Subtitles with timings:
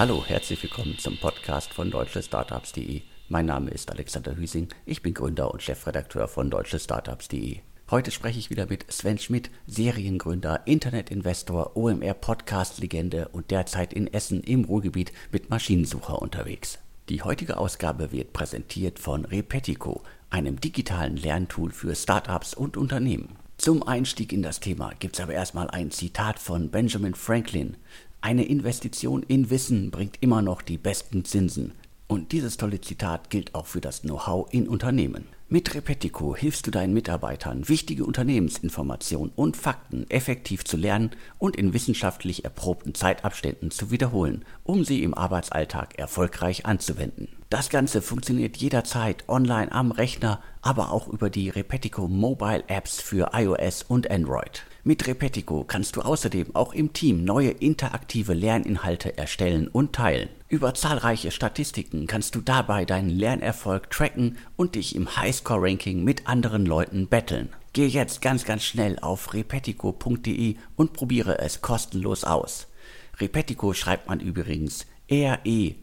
[0.00, 3.02] Hallo, herzlich willkommen zum Podcast von deutschestartups.de.
[3.28, 7.58] Mein Name ist Alexander Hüsing, ich bin Gründer und Chefredakteur von deutschestartups.de.
[7.90, 14.64] Heute spreche ich wieder mit Sven Schmidt, Seriengründer, Internetinvestor, OMR-Podcast-Legende und derzeit in Essen im
[14.64, 16.78] Ruhrgebiet mit Maschinensucher unterwegs.
[17.10, 23.36] Die heutige Ausgabe wird präsentiert von Repetico, einem digitalen Lerntool für Startups und Unternehmen.
[23.58, 27.76] Zum Einstieg in das Thema gibt es aber erstmal ein Zitat von Benjamin Franklin.
[28.22, 31.72] Eine Investition in Wissen bringt immer noch die besten Zinsen.
[32.06, 35.24] Und dieses tolle Zitat gilt auch für das Know-how in Unternehmen.
[35.48, 41.72] Mit Repetico hilfst du deinen Mitarbeitern, wichtige Unternehmensinformationen und Fakten effektiv zu lernen und in
[41.72, 47.28] wissenschaftlich erprobten Zeitabständen zu wiederholen, um sie im Arbeitsalltag erfolgreich anzuwenden.
[47.48, 53.30] Das Ganze funktioniert jederzeit online am Rechner, aber auch über die Repetico Mobile Apps für
[53.32, 54.64] iOS und Android.
[54.82, 60.30] Mit Repetico kannst du außerdem auch im Team neue interaktive Lerninhalte erstellen und teilen.
[60.48, 66.64] Über zahlreiche Statistiken kannst du dabei deinen Lernerfolg tracken und dich im Highscore-Ranking mit anderen
[66.64, 67.50] Leuten betteln.
[67.74, 72.66] Geh jetzt ganz ganz schnell auf repetico.de und probiere es kostenlos aus.
[73.18, 75.76] Repetico schreibt man übrigens R-E-P-E-T-I-C-O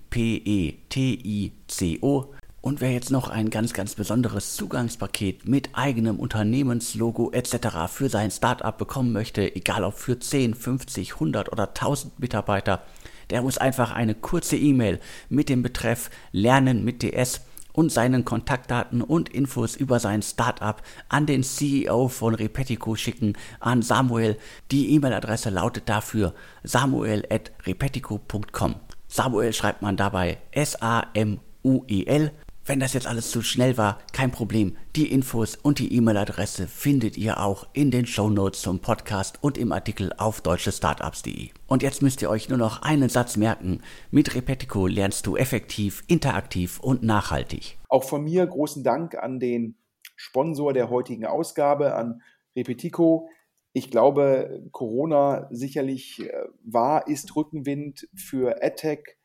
[2.61, 7.87] und wer jetzt noch ein ganz, ganz besonderes Zugangspaket mit eigenem Unternehmenslogo etc.
[7.87, 12.83] für sein Startup bekommen möchte, egal ob für 10, 50, 100 oder 1000 Mitarbeiter,
[13.29, 14.99] der muss einfach eine kurze E-Mail
[15.29, 17.41] mit dem Betreff Lernen mit DS
[17.73, 23.83] und seinen Kontaktdaten und Infos über sein Startup an den CEO von Repetico schicken, an
[23.83, 24.39] Samuel.
[24.71, 26.33] Die E-Mail-Adresse lautet dafür
[26.63, 28.75] samuel.repetico.com.
[29.07, 32.31] Samuel schreibt man dabei S-A-M-U-E-L
[32.67, 34.75] wenn das jetzt alles zu schnell war, kein Problem.
[34.95, 39.57] Die Infos und die E-Mail-Adresse findet ihr auch in den Show Notes zum Podcast und
[39.57, 41.49] im Artikel auf deutschestartups.de.
[41.67, 43.81] Und jetzt müsst ihr euch nur noch einen Satz merken.
[44.11, 47.77] Mit Repetico lernst du effektiv, interaktiv und nachhaltig.
[47.87, 49.77] Auch von mir großen Dank an den
[50.17, 52.21] Sponsor der heutigen Ausgabe, an
[52.55, 53.29] Repetico.
[53.71, 56.31] Ich glaube, Corona sicherlich äh,
[56.63, 59.16] war, ist Rückenwind für EdTech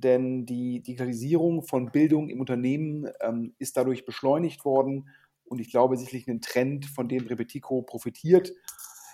[0.00, 5.08] denn die Digitalisierung von Bildung im Unternehmen ähm, ist dadurch beschleunigt worden
[5.44, 8.52] und ich glaube sicherlich ein Trend, von dem Repetico profitiert.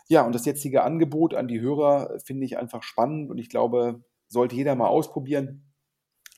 [0.08, 4.04] Ja, und das jetzige Angebot an die Hörer finde ich einfach spannend und ich glaube,
[4.28, 5.64] sollte jeder mal ausprobieren.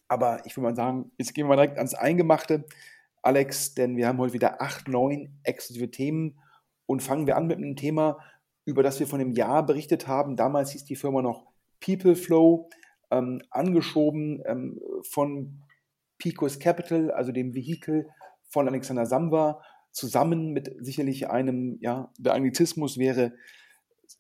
[0.09, 2.65] Aber ich würde mal sagen, jetzt gehen wir mal direkt ans Eingemachte,
[3.23, 6.39] Alex, denn wir haben heute wieder acht, neun exklusive Themen
[6.87, 8.19] und fangen wir an mit einem Thema,
[8.65, 10.37] über das wir von einem Jahr berichtet haben.
[10.37, 11.47] Damals hieß die Firma noch
[11.81, 12.71] PeopleFlow
[13.11, 14.81] ähm, angeschoben ähm,
[15.11, 15.63] von
[16.19, 18.09] Picos Capital, also dem Vehikel
[18.49, 23.33] von Alexander Samwa, zusammen mit sicherlich einem, ja, der Anglizismus wäre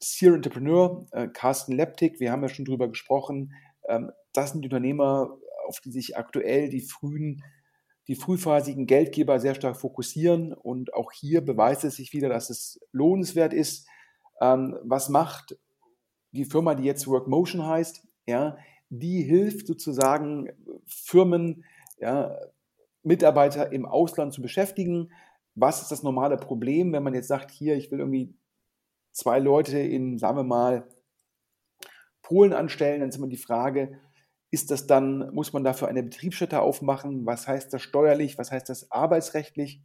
[0.00, 3.54] Seer Entrepreneur, äh, Carsten Leptik, wir haben ja schon drüber gesprochen.
[3.88, 7.43] Ähm, das sind die Unternehmer, auf die sich aktuell die frühen,
[8.06, 10.53] die frühphasigen Geldgeber sehr stark fokussieren.
[10.53, 13.87] Und auch hier beweist es sich wieder, dass es lohnenswert ist.
[14.41, 15.59] Ähm, was macht
[16.32, 18.06] die Firma, die jetzt Workmotion heißt?
[18.27, 18.56] Ja,
[18.91, 20.50] die hilft sozusagen
[20.87, 21.65] Firmen,
[21.99, 22.37] ja,
[23.03, 25.12] Mitarbeiter im Ausland zu beschäftigen.
[25.54, 28.34] Was ist das normale Problem, wenn man jetzt sagt, hier, ich will irgendwie
[29.12, 30.87] zwei Leute in, sagen wir mal,
[32.22, 33.98] Polen anstellen, dann ist immer die Frage,
[34.50, 37.27] ist das dann, muss man dafür eine Betriebsstätte aufmachen?
[37.27, 38.38] Was heißt das steuerlich?
[38.38, 39.82] Was heißt das arbeitsrechtlich?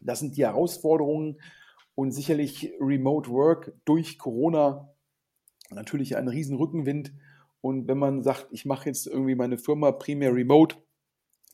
[0.00, 1.40] Das sind die Herausforderungen
[1.94, 4.92] und sicherlich Remote Work durch Corona
[5.70, 7.12] natürlich ein riesen Rückenwind
[7.60, 10.76] und wenn man sagt, ich mache jetzt irgendwie meine Firma primär remote,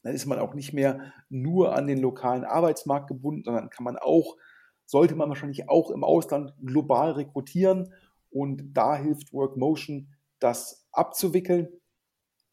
[0.02, 3.96] dann ist man auch nicht mehr nur an den lokalen Arbeitsmarkt gebunden, sondern kann man
[3.96, 4.36] auch,
[4.84, 7.94] sollte man wahrscheinlich auch im Ausland global rekrutieren.
[8.30, 11.68] Und da hilft Workmotion, das abzuwickeln.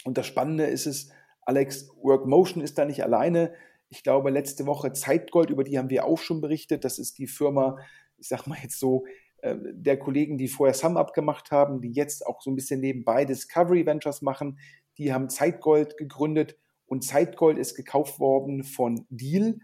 [0.06, 3.54] Und das Spannende ist es, Alex, Workmotion ist da nicht alleine.
[3.90, 6.86] Ich glaube, letzte Woche Zeitgold, über die haben wir auch schon berichtet.
[6.86, 7.78] Das ist die Firma,
[8.18, 9.04] ich sag mal jetzt so,
[9.44, 13.86] der Kollegen, die vorher SumUp gemacht haben, die jetzt auch so ein bisschen nebenbei Discovery
[13.86, 14.60] Ventures machen,
[14.98, 19.60] die haben Zeitgold gegründet und Zeitgold ist gekauft worden von Deal.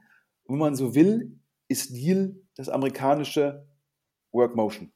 [0.45, 3.68] wenn man so will, ist Deal das amerikanische
[4.31, 4.91] Workmotion.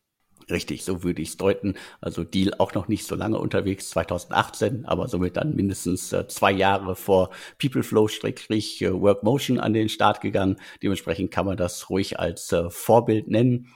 [0.51, 1.75] Richtig, so würde ich es deuten.
[2.01, 6.51] Also Deal auch noch nicht so lange unterwegs, 2018, aber somit dann mindestens äh, zwei
[6.51, 10.57] Jahre vor PeopleFlow-Workmotion an den Start gegangen.
[10.83, 13.69] Dementsprechend kann man das ruhig als äh, Vorbild nennen.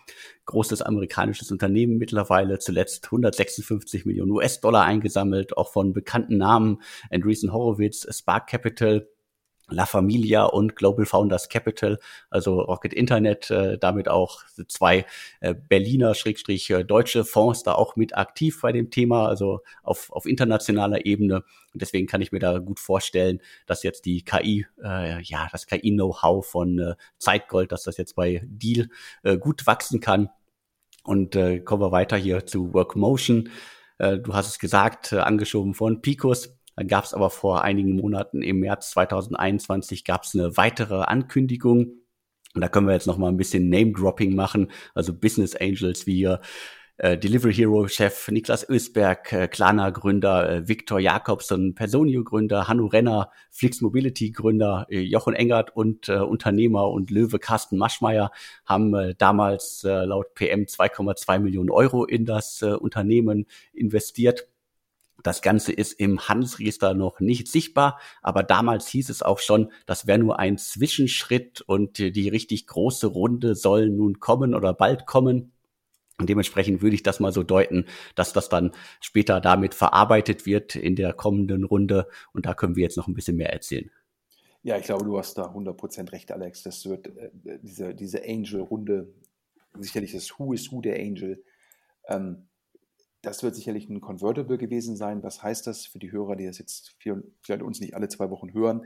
[0.45, 8.06] Großes amerikanisches Unternehmen mittlerweile, zuletzt 156 Millionen US-Dollar eingesammelt, auch von bekannten Namen, Andreessen Horowitz,
[8.13, 9.07] Spark Capital,
[9.68, 15.06] La Familia und Global Founders Capital, also Rocket Internet, äh, damit auch zwei
[15.40, 20.12] äh, Berliner, Schrägstrich äh, deutsche Fonds da auch mit aktiv bei dem Thema, also auf,
[20.12, 21.44] auf internationaler Ebene.
[21.74, 25.66] Und deswegen kann ich mir da gut vorstellen, dass jetzt die KI, äh, ja, das
[25.66, 28.90] KI-Know-how von äh, Zeitgold, dass das jetzt bei Deal
[29.24, 30.30] äh, gut wachsen kann.
[31.04, 33.50] Und äh, kommen wir weiter hier zu Workmotion.
[33.98, 37.95] Äh, du hast es gesagt, äh, angeschoben von Picos dann gab es aber vor einigen
[37.95, 41.94] Monaten im März 2021 gab es eine weitere Ankündigung.
[42.54, 44.72] Und da können wir jetzt noch mal ein bisschen Name-Dropping machen.
[44.94, 46.27] Also Business Angels wie
[46.98, 52.86] äh, Delivery Hero Chef Niklas Ösberg, äh, Klana Gründer äh, Viktor Jakobsen, Personio Gründer Hanno
[52.86, 58.31] Renner, Flix Mobility Gründer äh, Jochen Engert und äh, Unternehmer und Löwe Carsten Maschmeyer
[58.66, 64.48] haben äh, damals äh, laut PM 2,2 Millionen Euro in das äh, Unternehmen investiert.
[65.25, 70.06] Das Ganze ist im Handelsregister noch nicht sichtbar, aber damals hieß es auch schon, das
[70.06, 75.51] wäre nur ein Zwischenschritt und die richtig große Runde soll nun kommen oder bald kommen.
[76.19, 80.75] Und dementsprechend würde ich das mal so deuten, dass das dann später damit verarbeitet wird
[80.75, 82.07] in der kommenden Runde.
[82.31, 83.89] Und da können wir jetzt noch ein bisschen mehr erzählen.
[84.62, 86.62] Ja, ich glaube, du hast da 100% recht, Alex.
[86.62, 87.31] Das wird äh,
[87.63, 89.12] diese, diese Angel-Runde,
[89.80, 91.44] sicherlich das Who is Who der Angel.
[92.07, 92.48] Ähm,
[93.25, 95.24] das wird sicherlich ein Convertible gewesen sein.
[95.24, 98.54] Was heißt das für die Hörer, die das jetzt vielleicht uns nicht alle zwei Wochen
[98.54, 98.86] hören?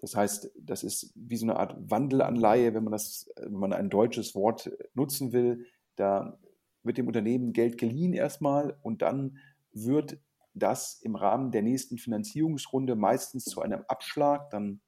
[0.00, 3.90] Das heißt, das ist wie so eine Art Wandelanleihe, wenn man das, wenn man ein
[3.90, 5.66] deutsches Wort nutzen will.
[5.96, 6.38] Da
[6.82, 9.38] wird dem Unternehmen Geld geliehen erstmal und dann
[9.72, 10.18] wird
[10.54, 14.80] das im Rahmen der nächsten Finanzierungsrunde meistens zu einem Abschlag, dann,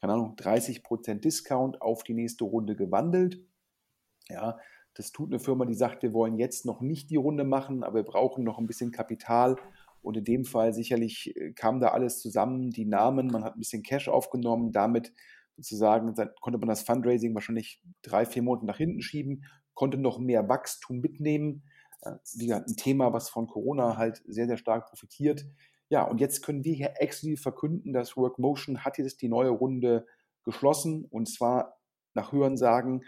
[0.00, 3.40] keine Ahnung, 30% Discount auf die nächste Runde gewandelt.
[4.28, 4.58] Ja,
[4.94, 7.96] das tut eine Firma, die sagt, wir wollen jetzt noch nicht die Runde machen, aber
[7.96, 9.56] wir brauchen noch ein bisschen Kapital.
[10.02, 13.58] Und in dem Fall sicherlich äh, kam da alles zusammen, die Namen, man hat ein
[13.58, 15.12] bisschen Cash aufgenommen, damit
[15.56, 19.44] sozusagen konnte man das Fundraising wahrscheinlich drei, vier Monate nach hinten schieben,
[19.74, 21.64] konnte noch mehr Wachstum mitnehmen.
[22.02, 25.44] Äh, wie gesagt, ein Thema, was von Corona halt sehr, sehr stark profitiert.
[25.90, 30.06] Ja, und jetzt können wir hier exklusiv verkünden, dass Workmotion hat jetzt die neue Runde
[30.44, 31.78] geschlossen und zwar
[32.14, 33.04] nach Hörensagen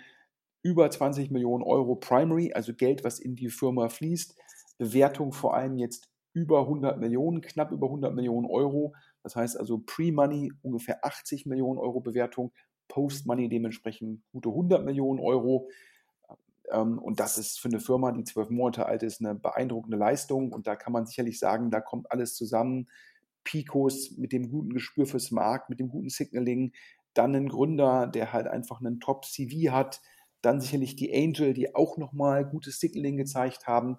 [0.63, 4.37] über 20 Millionen Euro Primary, also Geld, was in die Firma fließt.
[4.79, 8.95] Bewertung vor allem jetzt über 100 Millionen, knapp über 100 Millionen Euro.
[9.23, 12.53] Das heißt also Pre-Money ungefähr 80 Millionen Euro Bewertung,
[12.89, 15.69] Post-Money dementsprechend gute 100 Millionen Euro.
[16.71, 20.53] Ähm, und das ist für eine Firma, die zwölf Monate alt ist, eine beeindruckende Leistung.
[20.53, 22.89] Und da kann man sicherlich sagen, da kommt alles zusammen.
[23.45, 26.73] Picos mit dem guten Gespür fürs Markt, mit dem guten Signaling,
[27.15, 30.01] dann ein Gründer, der halt einfach einen Top-CV hat,
[30.43, 33.99] dann sicherlich die Angel, die auch nochmal gutes Signaling gezeigt haben.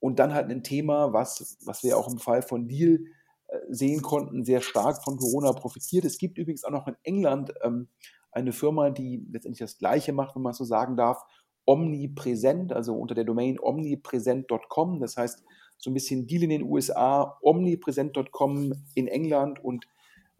[0.00, 3.04] Und dann halt ein Thema, was, was wir auch im Fall von Deal
[3.46, 6.04] äh, sehen konnten, sehr stark von Corona profitiert.
[6.04, 7.88] Es gibt übrigens auch noch in England ähm,
[8.32, 11.22] eine Firma, die letztendlich das Gleiche macht, wenn man so sagen darf,
[11.64, 15.00] omnipräsent, also unter der Domain omnipräsent.com.
[15.00, 15.44] Das heißt,
[15.78, 19.86] so ein bisschen Deal in den USA, omnipräsent.com in England und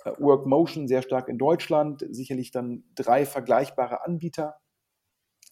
[0.04, 2.04] äh, Workmotion sehr stark in Deutschland.
[2.10, 4.56] Sicherlich dann drei vergleichbare Anbieter.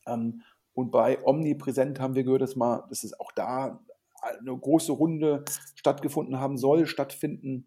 [0.07, 0.43] Ähm,
[0.73, 3.85] und bei Omnipräsent haben wir gehört, dass, mal, dass es auch da
[4.23, 5.45] eine große Runde
[5.75, 7.67] stattgefunden haben soll, stattfinden,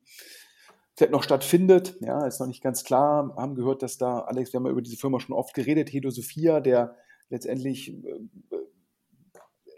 [0.96, 1.98] vielleicht noch stattfindet.
[2.02, 3.28] Ja, ist noch nicht ganz klar.
[3.28, 5.92] Wir haben gehört, dass da, Alex, wir haben ja über diese Firma schon oft geredet,
[5.92, 6.96] Hedo Sophia, der
[7.30, 8.20] letztendlich äh,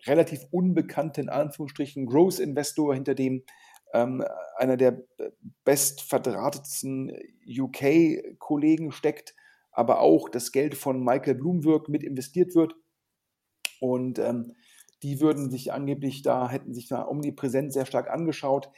[0.05, 3.43] relativ unbekannte, in Anführungsstrichen, Growth Investor, hinter dem
[3.93, 4.23] ähm,
[4.57, 5.01] einer der
[5.63, 7.11] bestverdrahtetsten
[7.47, 9.35] UK-Kollegen steckt,
[9.75, 12.75] aber auch das Geld von Michael Bloomberg mit investiert wird.
[13.81, 14.53] Und ähm,
[15.03, 18.69] die würden sich angeblich da, hätten sich da omnipräsent sehr stark angeschaut.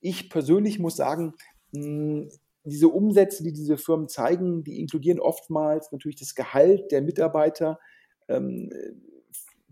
[0.00, 1.34] Ich persönlich muss sagen,
[1.72, 2.28] hm,
[2.64, 7.78] diese Umsätze, die diese Firmen zeigen, die inkludieren oftmals natürlich das Gehalt der Mitarbeiter,
[8.28, 8.70] ähm,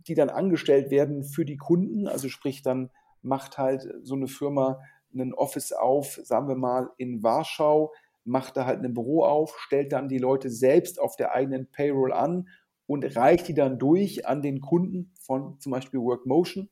[0.06, 2.06] die dann angestellt werden für die Kunden.
[2.06, 4.80] Also sprich, dann macht halt so eine Firma
[5.12, 7.92] einen Office auf, sagen wir mal in Warschau,
[8.28, 12.12] macht da halt ein Büro auf, stellt dann die Leute selbst auf der eigenen Payroll
[12.12, 12.48] an
[12.86, 16.70] und reicht die dann durch an den Kunden von zum Beispiel Workmotion.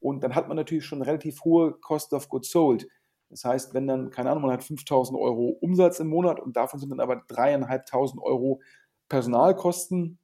[0.00, 2.88] Und dann hat man natürlich schon relativ hohe Cost of Goods Sold.
[3.28, 6.80] Das heißt, wenn dann, keine Ahnung, man hat 5000 Euro Umsatz im Monat und davon
[6.80, 8.60] sind dann aber dreieinhalbtausend Euro
[9.08, 10.18] Personalkosten.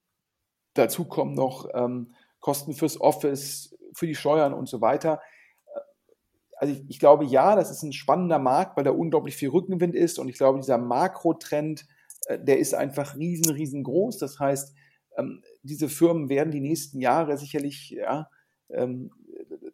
[0.75, 5.21] Dazu kommen noch ähm, Kosten fürs Office, für die Steuern und so weiter
[6.59, 9.95] also ich, ich, glaube, ja, das ist ein spannender Markt, weil da unglaublich viel Rückenwind
[9.95, 11.87] ist und ich glaube, dieser Makrotrend,
[12.27, 14.19] äh, der ist einfach riesen, riesengroß.
[14.19, 14.75] Das heißt,
[15.17, 18.29] ähm, diese Firmen werden die nächsten Jahre sicherlich ja,
[18.71, 19.11] ähm,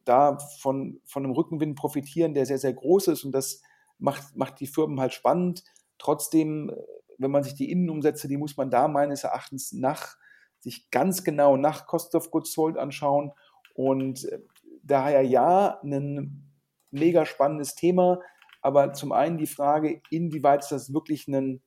[0.04, 3.62] da von, von einem Rückenwind profitieren, der sehr, sehr groß ist und das
[3.98, 5.64] macht, macht die Firmen halt spannend.
[5.98, 6.74] Trotzdem äh,
[7.18, 10.16] wenn man sich die Innenumsätze, die muss man da meines Erachtens nach,
[10.60, 13.32] sich ganz genau nach Cost of Goods Sold anschauen.
[13.74, 14.40] Und äh,
[14.82, 16.50] daher ja, ein
[16.94, 18.20] mega spannendes Thema.
[18.62, 21.62] Aber zum einen die Frage, inwieweit ist das wirklich ein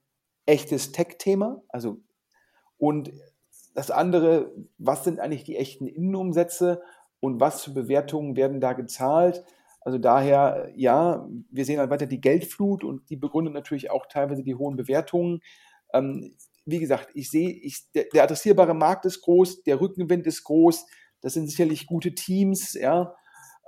[0.45, 1.61] echtes Tech-Thema?
[1.69, 2.01] Also,
[2.77, 3.11] und
[3.75, 6.81] das andere, was sind eigentlich die echten Innenumsätze
[7.19, 9.43] und was für Bewertungen werden da gezahlt?
[9.81, 14.43] Also daher, ja, wir sehen halt weiter die Geldflut und die begründet natürlich auch teilweise
[14.43, 15.41] die hohen Bewertungen.
[15.93, 20.43] Ähm, wie gesagt, ich sehe, ich, der, der, adressierbare Markt ist groß, der Rückenwind ist
[20.43, 20.85] groß,
[21.21, 23.15] das sind sicherlich gute Teams, ja.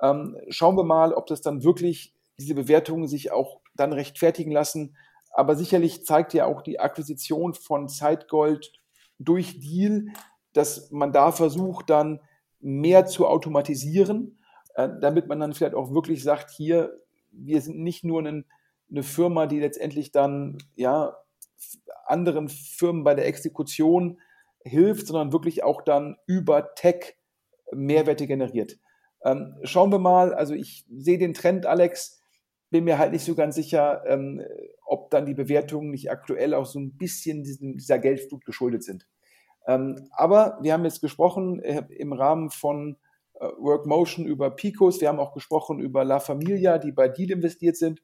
[0.01, 4.95] Ähm, schauen wir mal, ob das dann wirklich diese Bewertungen sich auch dann rechtfertigen lassen.
[5.31, 8.71] Aber sicherlich zeigt ja auch die Akquisition von Zeitgold
[9.19, 10.07] durch Deal,
[10.53, 12.21] dass man da versucht, dann
[12.59, 14.39] mehr zu automatisieren,
[14.75, 16.99] äh, damit man dann vielleicht auch wirklich sagt, hier,
[17.31, 18.45] wir sind nicht nur ein,
[18.89, 21.15] eine Firma, die letztendlich dann ja
[22.05, 24.19] anderen Firmen bei der Exekution
[24.63, 27.17] hilft, sondern wirklich auch dann über Tech
[27.71, 28.79] Mehrwerte generiert.
[29.23, 32.21] Ähm, schauen wir mal, also ich sehe den Trend, Alex,
[32.69, 34.41] bin mir halt nicht so ganz sicher, ähm,
[34.85, 39.07] ob dann die Bewertungen nicht aktuell auch so ein bisschen diesen, dieser Geldflut geschuldet sind.
[39.67, 42.97] Ähm, aber wir haben jetzt gesprochen äh, im Rahmen von
[43.33, 47.75] äh, Workmotion über Picos, wir haben auch gesprochen über La Familia, die bei Deal investiert
[47.75, 48.01] sind.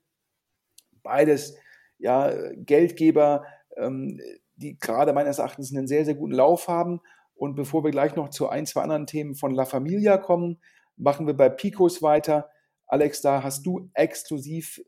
[1.03, 1.55] Beides
[1.97, 3.45] ja, Geldgeber,
[3.77, 4.19] ähm,
[4.55, 7.01] die gerade meines Erachtens einen sehr, sehr guten Lauf haben.
[7.35, 10.59] Und bevor wir gleich noch zu ein, zwei anderen Themen von La Familia kommen,
[10.97, 12.49] machen wir bei Picos weiter.
[12.87, 14.81] Alex, da hast du exklusiv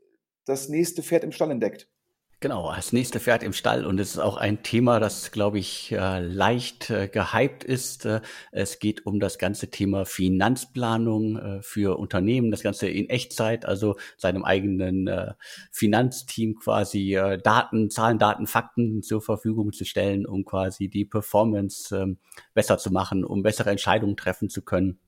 [0.46, 1.90] das nächste Pferd im Stall entdeckt.
[2.40, 5.92] Genau, das nächste Pferd im Stall und es ist auch ein Thema, das, glaube ich,
[5.92, 8.06] äh, leicht äh, gehypt ist.
[8.06, 8.22] Äh,
[8.52, 14.44] es geht um das ganze Thema Finanzplanung für Unternehmen, das Ganze in Echtzeit, also seinem
[14.46, 15.10] eigenen
[15.72, 22.20] Finanzteam quasi Daten, Zahlen, Daten, Fakten zur Verfügung zu stellen, um quasi die Performance ähm,
[22.54, 25.00] besser zu machen, um bessere Entscheidungen treffen zu können.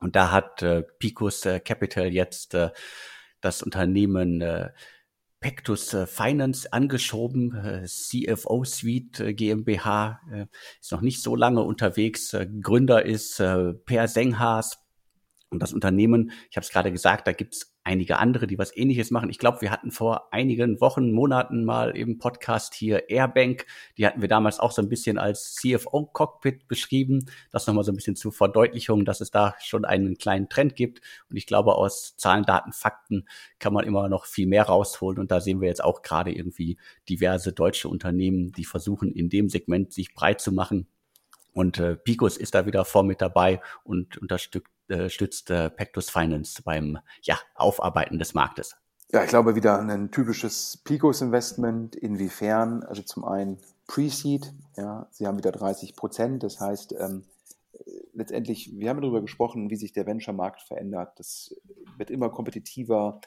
[0.00, 0.64] Und da hat
[0.98, 2.56] Picos Capital jetzt
[3.40, 4.42] das Unternehmen
[5.40, 10.20] Pectus äh, Finance angeschoben, äh, CFO Suite äh, GmbH,
[10.80, 12.36] ist noch nicht so lange unterwegs.
[12.60, 14.78] Gründer ist Per Senghaas
[15.48, 19.10] und das Unternehmen, ich habe es gerade gesagt, da gibt's einige andere, die was ähnliches
[19.10, 19.30] machen.
[19.30, 23.66] Ich glaube, wir hatten vor einigen Wochen, Monaten mal im Podcast hier Airbank.
[23.96, 27.26] Die hatten wir damals auch so ein bisschen als CFO-Cockpit beschrieben.
[27.50, 31.00] Das nochmal so ein bisschen zur Verdeutlichung, dass es da schon einen kleinen Trend gibt.
[31.30, 33.26] Und ich glaube, aus Zahlen, Daten, Fakten
[33.58, 35.18] kann man immer noch viel mehr rausholen.
[35.18, 36.76] Und da sehen wir jetzt auch gerade irgendwie
[37.08, 40.86] diverse deutsche Unternehmen, die versuchen, in dem Segment sich breit zu machen.
[41.52, 44.68] Und äh, Picos ist da wieder vor mit dabei und unterstützt
[45.08, 48.76] stützt äh, Pectus Finance beim ja, Aufarbeiten des Marktes?
[49.12, 51.96] Ja, ich glaube wieder ein typisches Picos-Investment.
[51.96, 52.84] Inwiefern?
[52.84, 56.42] Also zum einen Pre-Seed, ja, sie haben wieder 30 Prozent.
[56.44, 57.24] Das heißt, ähm,
[58.12, 61.18] letztendlich, wir haben darüber gesprochen, wie sich der Venture-Markt verändert.
[61.18, 61.56] Das
[61.96, 63.20] wird immer kompetitiver.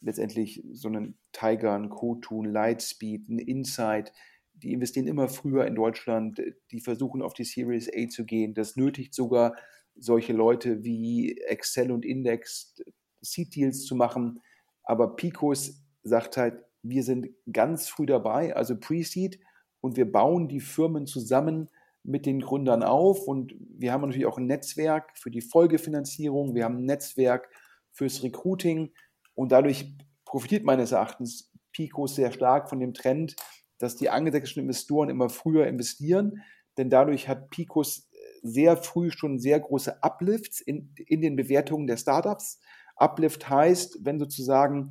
[0.00, 4.12] Letztendlich so einen Tiger, ein Co-Tun, Lightspeed, ein Insight,
[4.54, 6.40] die investieren immer früher in Deutschland,
[6.72, 8.54] die versuchen auf die Series A zu gehen.
[8.54, 9.54] Das nötigt sogar
[9.98, 12.82] solche Leute wie Excel und Index
[13.20, 14.40] Seed-Deals zu machen.
[14.84, 19.40] Aber Picos sagt halt, wir sind ganz früh dabei, also Pre-Seed,
[19.80, 21.70] und wir bauen die Firmen zusammen
[22.02, 23.26] mit den Gründern auf.
[23.26, 27.48] Und wir haben natürlich auch ein Netzwerk für die Folgefinanzierung, wir haben ein Netzwerk
[27.92, 28.92] fürs Recruiting
[29.34, 33.36] und dadurch profitiert meines Erachtens Picos sehr stark von dem Trend,
[33.78, 36.42] dass die angelsächsischen Investoren immer früher investieren,
[36.76, 38.07] denn dadurch hat Picos
[38.42, 42.60] sehr früh schon sehr große Uplifts in, in den Bewertungen der Startups.
[42.96, 44.90] Uplift heißt, wenn sozusagen,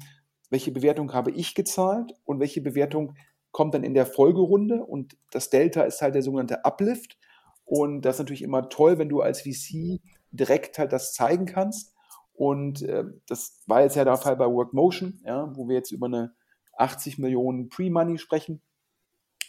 [0.50, 3.16] welche Bewertung habe ich gezahlt und welche Bewertung
[3.51, 4.86] kommt dann in der Folgerunde?
[4.86, 7.18] Und das Delta ist halt der sogenannte Uplift.
[7.66, 10.00] Und das ist natürlich immer toll, wenn du als VC
[10.32, 11.94] direkt halt das zeigen kannst.
[12.34, 16.06] Und äh, das war jetzt ja der Fall bei Workmotion, ja, wo wir jetzt über
[16.06, 16.34] eine
[16.77, 18.62] 80 Millionen Pre-Money sprechen.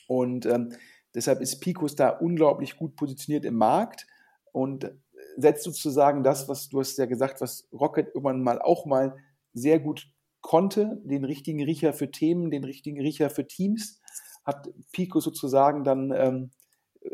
[0.09, 0.73] Und ähm,
[1.15, 4.07] Deshalb ist Picos da unglaublich gut positioniert im Markt.
[4.53, 4.91] Und
[5.37, 9.17] setzt sozusagen das, was du hast ja gesagt, was Rocket irgendwann mal auch mal
[9.55, 10.11] sehr gut
[10.41, 14.01] konnte, den richtigen Riecher für Themen, den richtigen Riecher für Teams,
[14.45, 16.51] hat Pico sozusagen dann ähm,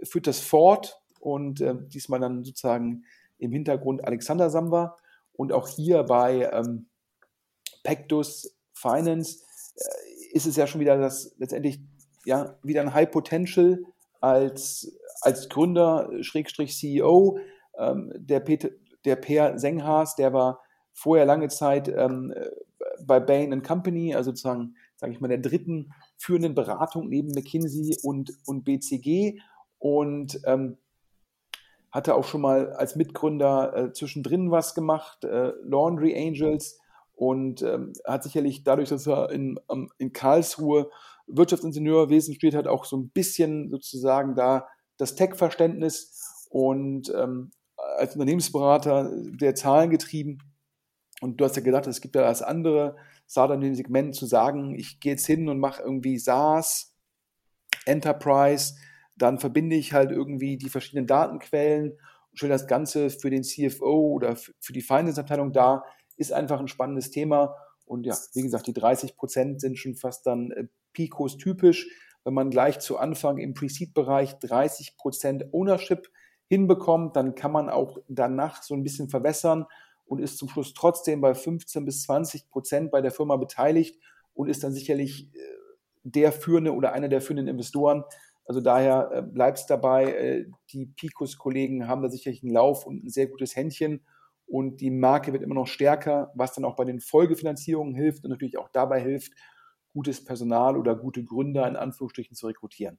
[0.05, 3.05] führt das fort und äh, diesmal dann sozusagen
[3.39, 4.97] im Hintergrund Alexander Samba
[5.33, 6.87] und auch hier bei ähm,
[7.83, 9.41] Pectus Finance
[9.77, 11.81] äh, ist es ja schon wieder das letztendlich
[12.25, 13.81] ja wieder ein High Potential
[14.21, 17.39] als, als Gründer, Schrägstrich CEO,
[17.79, 18.71] ähm, der, Peter,
[19.05, 20.61] der Per Senghaas, der war
[20.93, 22.33] vorher lange Zeit ähm,
[23.05, 28.33] bei Bain Company, also sozusagen, sage ich mal, der dritten führenden Beratungen neben McKinsey und,
[28.47, 29.41] und BCG
[29.79, 30.79] und ähm,
[31.91, 36.81] hatte auch schon mal als Mitgründer äh, zwischendrin was gemacht, äh, Laundry Angels
[37.15, 40.91] und ähm, hat sicherlich dadurch, dass er in, um, in Karlsruhe
[41.27, 44.67] Wirtschaftsingenieurwesen studiert hat, auch so ein bisschen sozusagen da
[44.97, 47.51] das Tech-Verständnis und ähm,
[47.97, 50.39] als Unternehmensberater der Zahlen getrieben.
[51.21, 52.97] Und du hast ja gedacht, es gibt ja das andere
[53.29, 56.95] Startup in dem Segment zu sagen, ich gehe jetzt hin und mache irgendwie SaaS,
[57.87, 58.75] Enterprise,
[59.17, 64.13] dann verbinde ich halt irgendwie die verschiedenen Datenquellen und stelle das Ganze für den CFO
[64.13, 65.85] oder für die Finance-Abteilung dar.
[66.17, 67.57] Ist einfach ein spannendes Thema.
[67.87, 71.89] Und ja, wie gesagt, die 30 Prozent sind schon fast dann äh, Picos typisch.
[72.25, 76.09] Wenn man gleich zu Anfang im Pre-Seed-Bereich 30 Prozent Ownership
[76.49, 79.67] hinbekommt, dann kann man auch danach so ein bisschen verwässern
[80.07, 83.99] und ist zum Schluss trotzdem bei 15 bis 20 Prozent bei der Firma beteiligt
[84.33, 85.39] und ist dann sicherlich äh,
[86.03, 88.05] der führende oder einer der führenden Investoren.
[88.47, 93.11] Also daher äh, bleibt es dabei, die Picos-Kollegen haben da sicherlich einen Lauf und ein
[93.11, 94.01] sehr gutes Händchen
[94.47, 98.31] und die Marke wird immer noch stärker, was dann auch bei den Folgefinanzierungen hilft und
[98.31, 99.33] natürlich auch dabei hilft,
[99.93, 102.99] gutes Personal oder gute Gründer in Anführungsstrichen zu rekrutieren.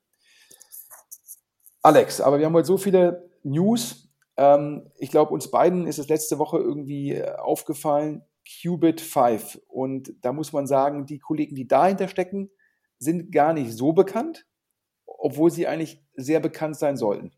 [1.81, 4.09] Alex, aber wir haben heute so viele News.
[4.37, 9.61] Ähm, ich glaube, uns beiden ist es letzte Woche irgendwie äh, aufgefallen, Qubit 5.
[9.67, 12.49] Und da muss man sagen, die Kollegen, die dahinter stecken,
[12.97, 14.47] sind gar nicht so bekannt,
[15.05, 17.31] obwohl sie eigentlich sehr bekannt sein sollten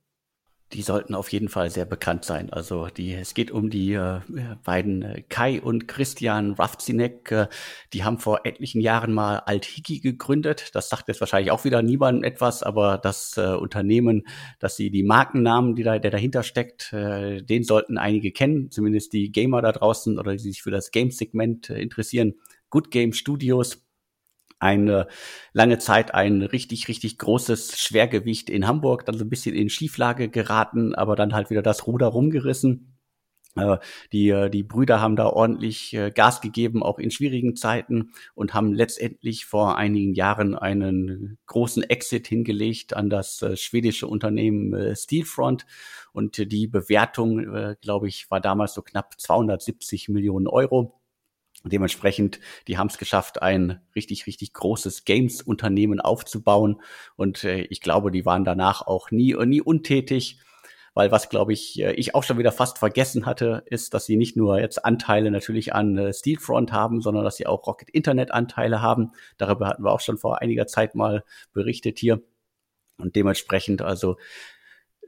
[0.74, 2.52] die sollten auf jeden Fall sehr bekannt sein.
[2.52, 4.20] Also die, es geht um die äh,
[4.64, 7.32] beiden äh, Kai und Christian Ravzinek.
[7.32, 7.48] Äh,
[7.94, 10.76] die haben vor etlichen Jahren mal Althiki gegründet.
[10.76, 14.28] Das sagt jetzt wahrscheinlich auch wieder niemandem etwas, aber das äh, Unternehmen,
[14.60, 19.14] dass sie die Markennamen, die da, der dahinter steckt, äh, den sollten einige kennen, zumindest
[19.14, 22.34] die Gamer da draußen oder die sich für das Game-Segment äh, interessieren.
[22.70, 23.87] Good Game Studios
[24.60, 25.08] eine
[25.54, 30.30] lange Zeit ein richtig, richtig großes Schwergewicht in Hamburg, dann so ein bisschen in Schieflage
[30.30, 32.98] geraten, aber dann halt wieder das Ruder rumgerissen.
[33.58, 33.78] Äh,
[34.14, 38.54] die, äh, die Brüder haben da ordentlich äh, Gas gegeben, auch in schwierigen Zeiten und
[38.54, 45.66] haben letztendlich vor einigen Jahren einen großen Exit hingelegt an das schwedische Unternehmen Steelfront.
[46.14, 51.00] Und die Bewertung, glaube ich, war damals so knapp 270 Millionen Euro.
[51.64, 56.82] Dementsprechend, die haben es geschafft, ein richtig, richtig großes Games-Unternehmen aufzubauen.
[57.16, 60.40] Und äh, ich glaube, die waren danach auch nie, nie untätig.
[60.94, 64.18] Weil was, glaube ich, äh, ich auch schon wieder fast vergessen hatte, ist, dass sie
[64.18, 68.32] nicht nur jetzt Anteile natürlich an äh, Steelfront haben, sondern dass sie auch Rocket Internet
[68.32, 69.12] Anteile haben.
[69.38, 72.24] Darüber hatten wir auch schon vor einiger Zeit mal berichtet hier.
[72.98, 74.18] Und dementsprechend also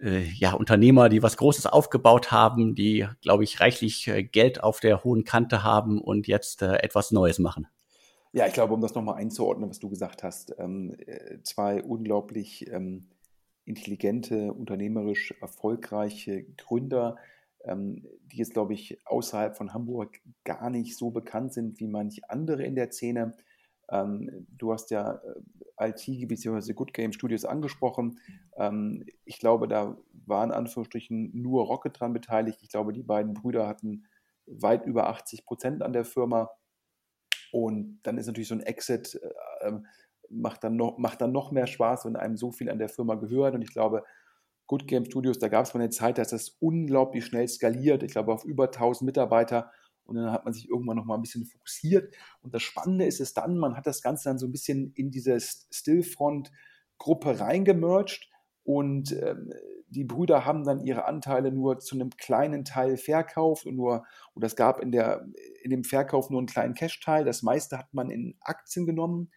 [0.01, 5.03] ja, Unternehmer, die was Großes aufgebaut haben, die, glaube ich, reichlich äh, Geld auf der
[5.03, 7.67] hohen Kante haben und jetzt äh, etwas Neues machen.
[8.31, 12.69] Ja, ich glaube, um das nochmal einzuordnen, was du gesagt hast, ähm, äh, zwei unglaublich
[12.71, 13.09] ähm,
[13.65, 17.17] intelligente, unternehmerisch erfolgreiche Gründer,
[17.65, 22.21] ähm, die jetzt, glaube ich, außerhalb von Hamburg gar nicht so bekannt sind wie manche
[22.29, 23.35] andere in der Szene.
[23.91, 25.21] Ähm, du hast ja
[25.77, 26.73] äh, IT bzw.
[26.73, 28.19] Good Game Studios angesprochen.
[28.57, 32.59] Ähm, ich glaube, da war in Anführungsstrichen nur Rocket dran beteiligt.
[32.61, 34.05] Ich glaube, die beiden Brüder hatten
[34.45, 36.49] weit über 80 Prozent an der Firma.
[37.51, 39.85] Und dann ist natürlich so ein Exit, äh, ähm,
[40.29, 43.15] macht, dann noch, macht dann noch mehr Spaß, wenn einem so viel an der Firma
[43.15, 43.55] gehört.
[43.55, 44.03] Und ich glaube,
[44.67, 48.03] Good Game Studios, da gab es mal eine Zeit, dass das unglaublich schnell skaliert.
[48.03, 49.71] Ich glaube, auf über 1000 Mitarbeiter
[50.09, 52.13] und dann hat man sich irgendwann noch mal ein bisschen fokussiert.
[52.41, 55.11] Und das Spannende ist es dann, man hat das Ganze dann so ein bisschen in
[55.11, 58.29] diese Stillfront-Gruppe reingemerged
[58.63, 59.53] und ähm,
[59.87, 64.45] die Brüder haben dann ihre Anteile nur zu einem kleinen Teil verkauft und nur, oder
[64.45, 65.25] es gab in, der,
[65.63, 67.25] in dem Verkauf nur einen kleinen Cash-Teil.
[67.25, 69.31] Das meiste hat man in Aktien genommen.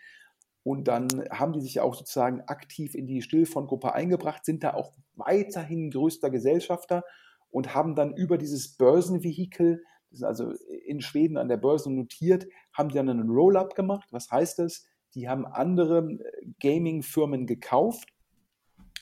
[0.64, 4.92] Und dann haben die sich auch sozusagen aktiv in die Stillfront-Gruppe eingebracht, sind da auch
[5.14, 7.02] weiterhin größter Gesellschafter
[7.50, 9.82] und haben dann über dieses Börsenvehikel
[10.12, 10.52] die sind also
[10.86, 14.08] in Schweden an der Börse notiert, haben die dann einen Roll-up gemacht.
[14.12, 14.86] Was heißt das?
[15.14, 18.08] Die haben andere äh, Gaming-Firmen gekauft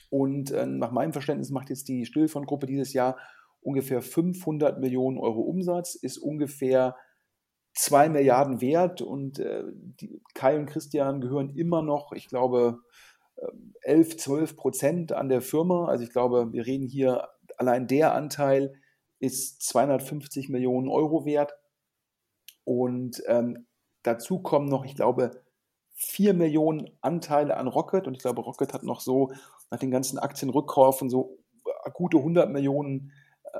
[0.09, 3.17] und äh, nach meinem Verständnis macht jetzt die Stillfront-Gruppe dieses Jahr
[3.61, 6.95] ungefähr 500 Millionen Euro Umsatz, ist ungefähr
[7.75, 9.63] 2 Milliarden wert und äh,
[10.33, 12.79] Kai und Christian gehören immer noch, ich glaube,
[13.81, 15.85] 11, 12 Prozent an der Firma.
[15.85, 18.73] Also ich glaube, wir reden hier allein der Anteil
[19.21, 21.53] ist 250 Millionen Euro wert.
[22.63, 23.67] Und ähm,
[24.03, 25.43] dazu kommen noch, ich glaube,
[25.93, 28.07] 4 Millionen Anteile an Rocket.
[28.07, 29.31] Und ich glaube, Rocket hat noch so
[29.69, 33.11] nach den ganzen Aktienrückkäufen so äh, gute 100 Millionen
[33.43, 33.59] äh,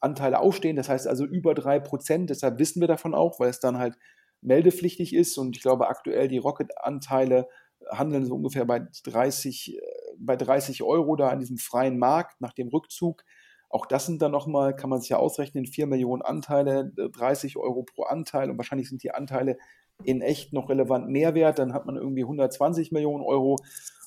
[0.00, 0.76] Anteile ausstehen.
[0.76, 2.30] Das heißt also über 3 Prozent.
[2.30, 3.98] Deshalb wissen wir davon auch, weil es dann halt
[4.42, 5.38] meldepflichtig ist.
[5.38, 7.48] Und ich glaube, aktuell die Rocket-Anteile
[7.90, 9.80] handeln so ungefähr bei 30, äh,
[10.18, 13.24] bei 30 Euro da in diesem freien Markt nach dem Rückzug.
[13.72, 17.82] Auch das sind dann nochmal, kann man sich ja ausrechnen, 4 Millionen Anteile, 30 Euro
[17.82, 19.56] pro Anteil und wahrscheinlich sind die Anteile
[20.04, 21.58] in echt noch relevant mehr wert.
[21.58, 23.56] Dann hat man irgendwie 120 Millionen Euro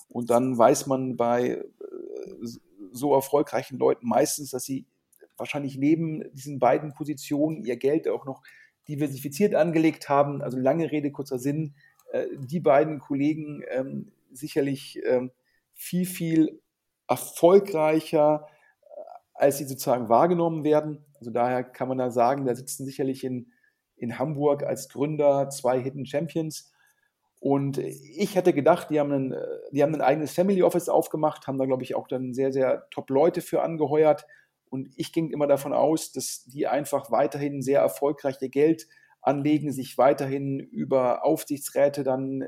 [0.08, 1.64] und dann weiß man bei
[2.92, 4.86] so erfolgreichen Leuten meistens, dass sie
[5.36, 8.44] wahrscheinlich neben diesen beiden Positionen ihr Geld auch noch
[8.88, 10.44] diversifiziert angelegt haben.
[10.44, 11.74] Also lange Rede, kurzer Sinn.
[12.12, 15.32] Äh, die beiden Kollegen ähm, sicherlich ähm,
[15.74, 16.62] viel, viel
[17.08, 18.55] erfolgreicher, äh,
[19.36, 21.06] als sie sozusagen wahrgenommen werden.
[21.20, 23.52] Also daher kann man da sagen, da sitzen sicherlich in,
[23.98, 26.72] in Hamburg als Gründer zwei Hidden Champions.
[27.40, 29.36] Und ich hätte gedacht, die haben, ein,
[29.72, 32.88] die haben ein eigenes Family Office aufgemacht, haben da, glaube ich, auch dann sehr, sehr
[32.90, 34.26] top Leute für angeheuert.
[34.70, 38.88] Und ich ging immer davon aus, dass die einfach weiterhin sehr erfolgreich ihr Geld
[39.22, 42.48] anlegen, sich weiterhin über Aufsichtsräte dann äh,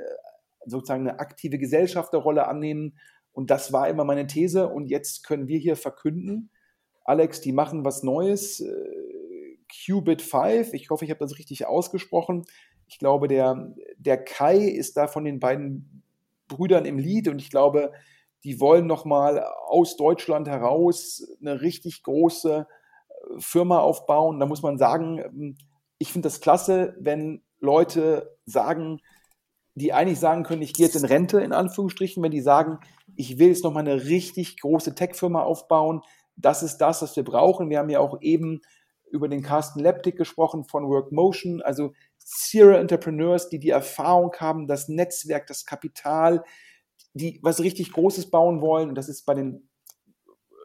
[0.66, 2.98] sozusagen eine aktive Gesellschafterrolle annehmen.
[3.32, 4.68] Und das war immer meine These.
[4.68, 6.50] Und jetzt können wir hier verkünden,
[7.08, 8.60] Alex, die machen was Neues.
[8.60, 12.46] Äh, Qubit 5, ich hoffe, ich habe das richtig ausgesprochen.
[12.88, 16.04] Ich glaube, der, der Kai ist da von den beiden
[16.48, 17.92] Brüdern im Lied und ich glaube,
[18.44, 22.68] die wollen nochmal aus Deutschland heraus eine richtig große
[23.10, 24.40] äh, Firma aufbauen.
[24.40, 25.58] Da muss man sagen, ähm,
[25.98, 29.00] ich finde das klasse, wenn Leute sagen,
[29.76, 32.80] die eigentlich sagen können, ich gehe jetzt in Rente, in Anführungsstrichen, wenn die sagen,
[33.16, 36.02] ich will jetzt nochmal eine richtig große Tech-Firma aufbauen.
[36.38, 37.70] Das ist das, was wir brauchen.
[37.70, 38.62] Wir haben ja auch eben
[39.12, 41.62] über den Carsten Leptik gesprochen von Workmotion.
[41.62, 46.44] Also Serial Entrepreneurs, die die Erfahrung haben, das Netzwerk, das Kapital,
[47.14, 48.90] die was richtig Großes bauen wollen.
[48.90, 49.70] Und das ist bei den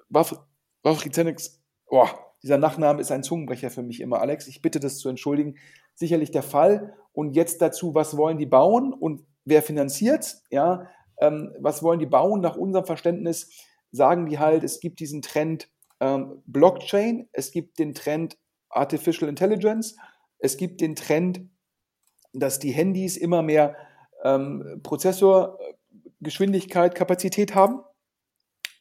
[0.09, 2.09] Wafrizenics, oh,
[2.43, 4.49] dieser Nachname ist ein Zungenbrecher für mich immer, Alex.
[4.49, 5.57] Ich bitte das zu entschuldigen.
[5.95, 6.95] Sicherlich der Fall.
[7.13, 10.39] Und jetzt dazu, was wollen die bauen und wer finanziert?
[10.51, 12.41] Ja, ähm, was wollen die bauen?
[12.41, 13.51] Nach unserem Verständnis
[13.93, 18.37] sagen die halt, es gibt diesen Trend ähm, Blockchain, es gibt den Trend
[18.69, 19.97] Artificial Intelligence,
[20.39, 21.49] es gibt den Trend
[22.33, 23.77] dass die Handys immer mehr
[24.25, 27.81] ähm, Prozessorgeschwindigkeit, Kapazität haben.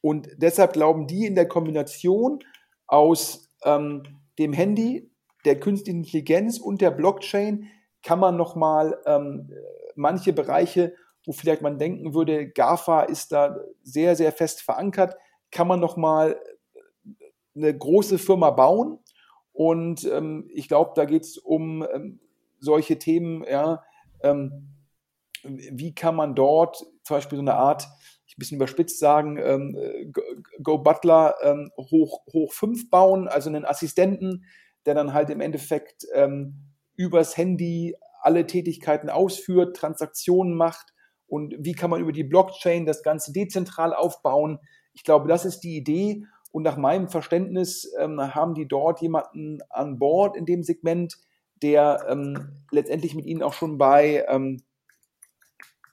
[0.01, 2.39] Und deshalb glauben die in der Kombination
[2.87, 4.03] aus ähm,
[4.39, 5.11] dem Handy,
[5.45, 7.67] der künstlichen Intelligenz und der Blockchain
[8.03, 9.51] kann man nochmal ähm,
[9.95, 15.15] manche Bereiche, wo vielleicht man denken würde, GAFA ist da sehr, sehr fest verankert,
[15.51, 16.39] kann man nochmal
[17.55, 18.99] eine große Firma bauen.
[19.53, 22.19] Und ähm, ich glaube, da geht es um ähm,
[22.59, 23.83] solche Themen, ja,
[24.23, 24.69] ähm,
[25.43, 27.87] wie kann man dort zum Beispiel so eine Art,
[28.27, 30.13] ich ein bisschen überspitzt sagen, ähm,
[30.63, 34.45] Go Butler ähm, hoch, hoch 5 bauen, also einen Assistenten,
[34.85, 40.93] der dann halt im Endeffekt ähm, übers Handy alle Tätigkeiten ausführt, Transaktionen macht
[41.31, 44.59] und wie kann man über die Blockchain das Ganze dezentral aufbauen.
[44.91, 49.59] Ich glaube, das ist die Idee und nach meinem Verständnis ähm, haben die dort jemanden
[49.69, 51.17] an Bord in dem Segment,
[51.61, 54.61] der ähm, letztendlich mit ihnen auch schon bei, ähm,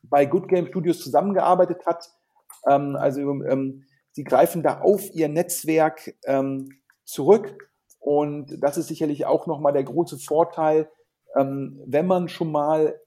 [0.02, 2.10] bei Good Game Studios zusammengearbeitet hat.
[2.68, 7.70] Ähm, also ähm, sie greifen da auf ihr Netzwerk ähm, zurück
[8.00, 10.90] und das ist sicherlich auch nochmal der große Vorteil,
[11.34, 12.98] wenn man schon mal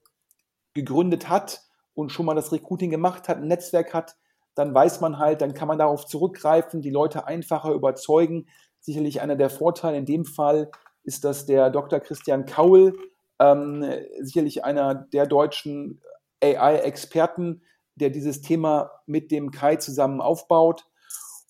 [0.74, 1.60] gegründet hat
[1.94, 4.16] und schon mal das Recruiting gemacht hat, ein Netzwerk hat,
[4.54, 8.46] dann weiß man halt, dann kann man darauf zurückgreifen, die Leute einfacher überzeugen.
[8.80, 10.70] Sicherlich einer der Vorteile in dem Fall
[11.04, 12.00] ist das der Dr.
[12.00, 12.96] Christian Kaul,
[13.38, 13.84] ähm,
[14.20, 16.00] sicherlich einer der deutschen
[16.42, 17.62] AI-Experten,
[17.94, 20.86] der dieses Thema mit dem Kai zusammen aufbaut.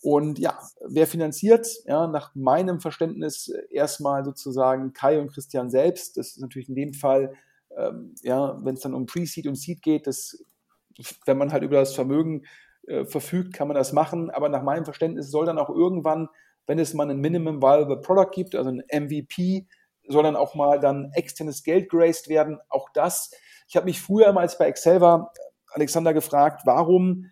[0.02, 1.68] Und ja, wer finanziert?
[1.86, 6.16] Ja, nach meinem Verständnis erstmal sozusagen Kai und Christian selbst.
[6.16, 7.34] Das ist natürlich in dem Fall,
[7.76, 10.44] ähm, ja, wenn es dann um Pre-Seed und Seed geht, das,
[11.26, 12.42] wenn man halt über das Vermögen
[12.86, 14.30] äh, verfügt, kann man das machen.
[14.30, 16.28] Aber nach meinem Verständnis soll dann auch irgendwann
[16.66, 19.66] wenn es mal ein Minimum Viable Product gibt, also ein MVP,
[20.08, 22.58] soll dann auch mal dann externes Geld geraced werden.
[22.68, 23.30] Auch das.
[23.68, 25.32] Ich habe mich früher, als ich bei Excel war,
[25.68, 27.30] Alexander gefragt, warum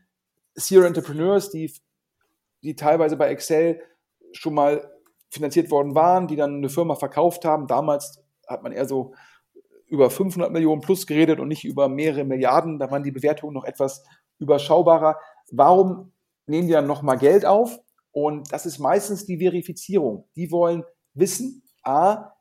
[0.55, 1.73] Serial Entrepreneurs, die,
[2.63, 3.83] die teilweise bei Excel
[4.33, 4.91] schon mal
[5.31, 7.67] finanziert worden waren, die dann eine Firma verkauft haben.
[7.67, 9.15] Damals hat man eher so
[9.91, 12.79] über 500 Millionen plus geredet und nicht über mehrere Milliarden.
[12.79, 14.05] Da waren die Bewertungen noch etwas
[14.39, 15.19] überschaubarer.
[15.51, 16.13] Warum
[16.47, 17.79] nehmen die dann nochmal Geld auf?
[18.13, 20.29] Und das ist meistens die Verifizierung.
[20.37, 22.33] Die wollen wissen, a,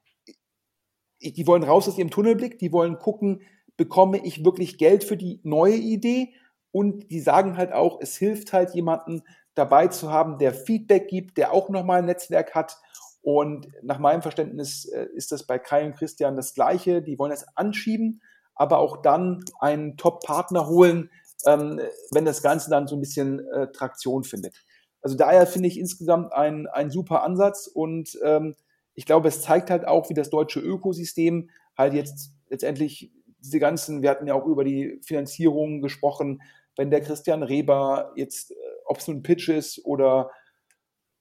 [1.21, 3.41] die wollen raus aus ihrem Tunnelblick, die wollen gucken,
[3.77, 6.33] bekomme ich wirklich Geld für die neue Idee?
[6.71, 9.23] Und die sagen halt auch, es hilft halt jemanden
[9.55, 12.77] dabei zu haben, der Feedback gibt, der auch nochmal ein Netzwerk hat.
[13.21, 17.01] Und nach meinem Verständnis äh, ist das bei Kai und Christian das Gleiche.
[17.01, 18.21] Die wollen es anschieben,
[18.55, 21.09] aber auch dann einen Top-Partner holen,
[21.45, 21.79] ähm,
[22.11, 24.55] wenn das Ganze dann so ein bisschen äh, Traktion findet.
[25.01, 28.55] Also daher finde ich insgesamt ein, ein super Ansatz und ähm,
[28.95, 34.01] ich glaube, es zeigt halt auch, wie das deutsche Ökosystem halt jetzt letztendlich diese ganzen,
[34.01, 36.41] wir hatten ja auch über die Finanzierung gesprochen,
[36.75, 38.55] wenn der Christian Reber jetzt, äh,
[38.85, 40.31] ob es nun Pitch ist oder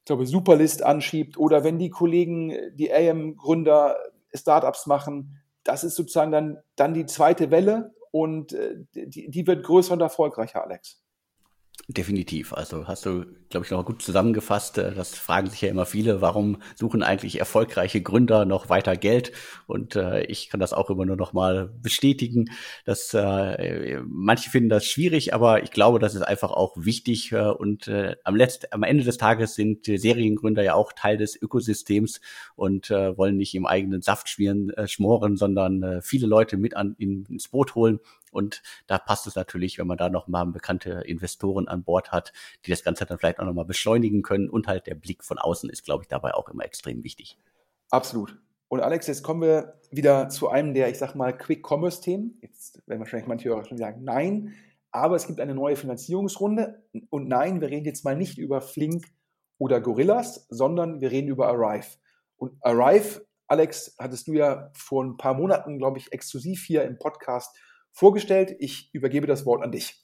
[0.08, 3.96] glaube Superlist anschiebt oder wenn die Kollegen, die AM-Gründer
[4.34, 9.64] Startups machen, das ist sozusagen dann, dann die zweite Welle und äh, die, die wird
[9.64, 11.00] größer und erfolgreicher, Alex.
[11.86, 12.52] Definitiv.
[12.52, 14.76] Also hast du, glaube ich, noch gut zusammengefasst.
[14.76, 19.32] Äh, das fragen sich ja immer viele, warum suchen eigentlich erfolgreiche Gründer noch weiter Geld?
[19.66, 22.50] Und äh, ich kann das auch immer nur noch mal bestätigen,
[22.84, 27.32] dass äh, manche finden das schwierig, aber ich glaube, das ist einfach auch wichtig.
[27.32, 31.40] Äh, und äh, am, Letzt, am Ende des Tages sind Seriengründer ja auch Teil des
[31.40, 32.20] Ökosystems
[32.54, 36.76] und äh, wollen nicht im eigenen Saft schmieren, äh, schmoren, sondern äh, viele Leute mit
[36.76, 37.98] an, in, ins Boot holen.
[38.32, 42.32] Und da passt es natürlich, wenn man da noch mal bekannte Investoren an Bord hat,
[42.64, 44.50] die das Ganze dann vielleicht auch noch mal beschleunigen können.
[44.50, 47.38] Und halt der Blick von außen ist, glaube ich, dabei auch immer extrem wichtig.
[47.90, 48.36] Absolut.
[48.68, 52.38] Und Alex, jetzt kommen wir wieder zu einem der, ich sag mal, Quick-Commerce-Themen.
[52.42, 54.54] Jetzt werden wahrscheinlich manche Hörer schon sagen, nein,
[54.90, 56.82] aber es gibt eine neue Finanzierungsrunde.
[57.10, 59.06] Und nein, wir reden jetzt mal nicht über Flink
[59.56, 61.96] oder Gorillas, sondern wir reden über Arrive.
[62.36, 66.98] Und Arrive, Alex, hattest du ja vor ein paar Monaten, glaube ich, exklusiv hier im
[66.98, 67.56] Podcast
[67.92, 68.56] vorgestellt.
[68.58, 70.02] Ich übergebe das Wort an dich.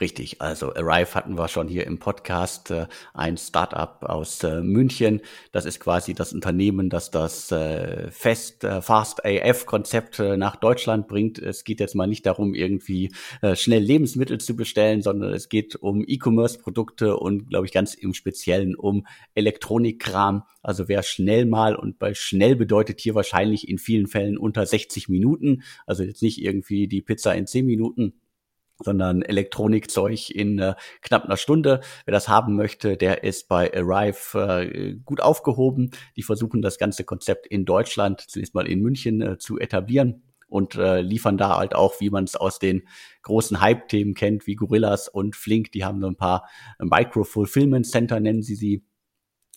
[0.00, 5.22] Richtig, also Arrive hatten wir schon hier im Podcast, äh, ein Startup aus äh, München.
[5.52, 11.08] Das ist quasi das Unternehmen, das das äh, Fest, äh, Fast AF-Konzept äh, nach Deutschland
[11.08, 11.38] bringt.
[11.38, 15.76] Es geht jetzt mal nicht darum, irgendwie äh, schnell Lebensmittel zu bestellen, sondern es geht
[15.76, 20.42] um E-Commerce-Produkte und, glaube ich, ganz im Speziellen um Elektronikkram.
[20.62, 25.08] Also wer schnell mal und bei schnell bedeutet hier wahrscheinlich in vielen Fällen unter 60
[25.08, 28.14] Minuten, also jetzt nicht irgendwie die Pizza in 10 Minuten
[28.82, 31.80] sondern Elektronikzeug in äh, knapp einer Stunde.
[32.04, 35.90] Wer das haben möchte, der ist bei Arrive äh, gut aufgehoben.
[36.16, 40.76] Die versuchen das ganze Konzept in Deutschland, zunächst mal in München, äh, zu etablieren und
[40.76, 42.86] äh, liefern da halt auch, wie man es aus den
[43.22, 45.72] großen Hype-Themen kennt, wie Gorillas und Flink.
[45.72, 48.84] Die haben so ein paar Micro-Fulfillment Center, nennen sie sie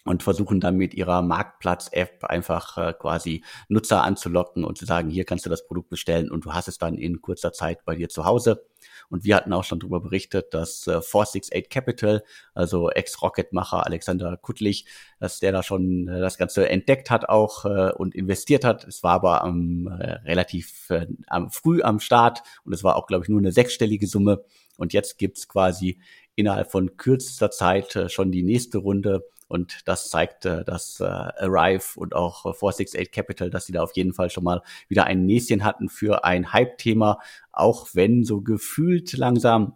[0.10, 5.24] und versuchen dann mit ihrer Marktplatz-App einfach äh, quasi Nutzer anzulocken und zu sagen, hier
[5.24, 8.10] kannst du das Produkt bestellen und du hast es dann in kurzer Zeit bei dir
[8.10, 8.66] zu Hause.
[9.10, 12.24] Und wir hatten auch schon darüber berichtet, dass äh, 468 Capital,
[12.56, 14.88] also Ex-Rocket-Macher Alexander Kuttlich,
[15.20, 18.86] dass der da schon äh, das Ganze entdeckt hat auch äh, und investiert hat.
[18.86, 23.06] Es war aber am, äh, relativ äh, am, früh am Start und es war auch,
[23.06, 24.44] glaube ich, nur eine sechsstellige Summe.
[24.76, 26.00] Und jetzt gibt's quasi
[26.36, 31.04] innerhalb von kürzester Zeit äh, schon die nächste Runde und das zeigt, äh, dass äh,
[31.04, 35.26] Arrive und auch 468 Capital, dass sie da auf jeden Fall schon mal wieder ein
[35.26, 37.20] Näschen hatten für ein Hype-Thema,
[37.52, 39.76] auch wenn so gefühlt langsam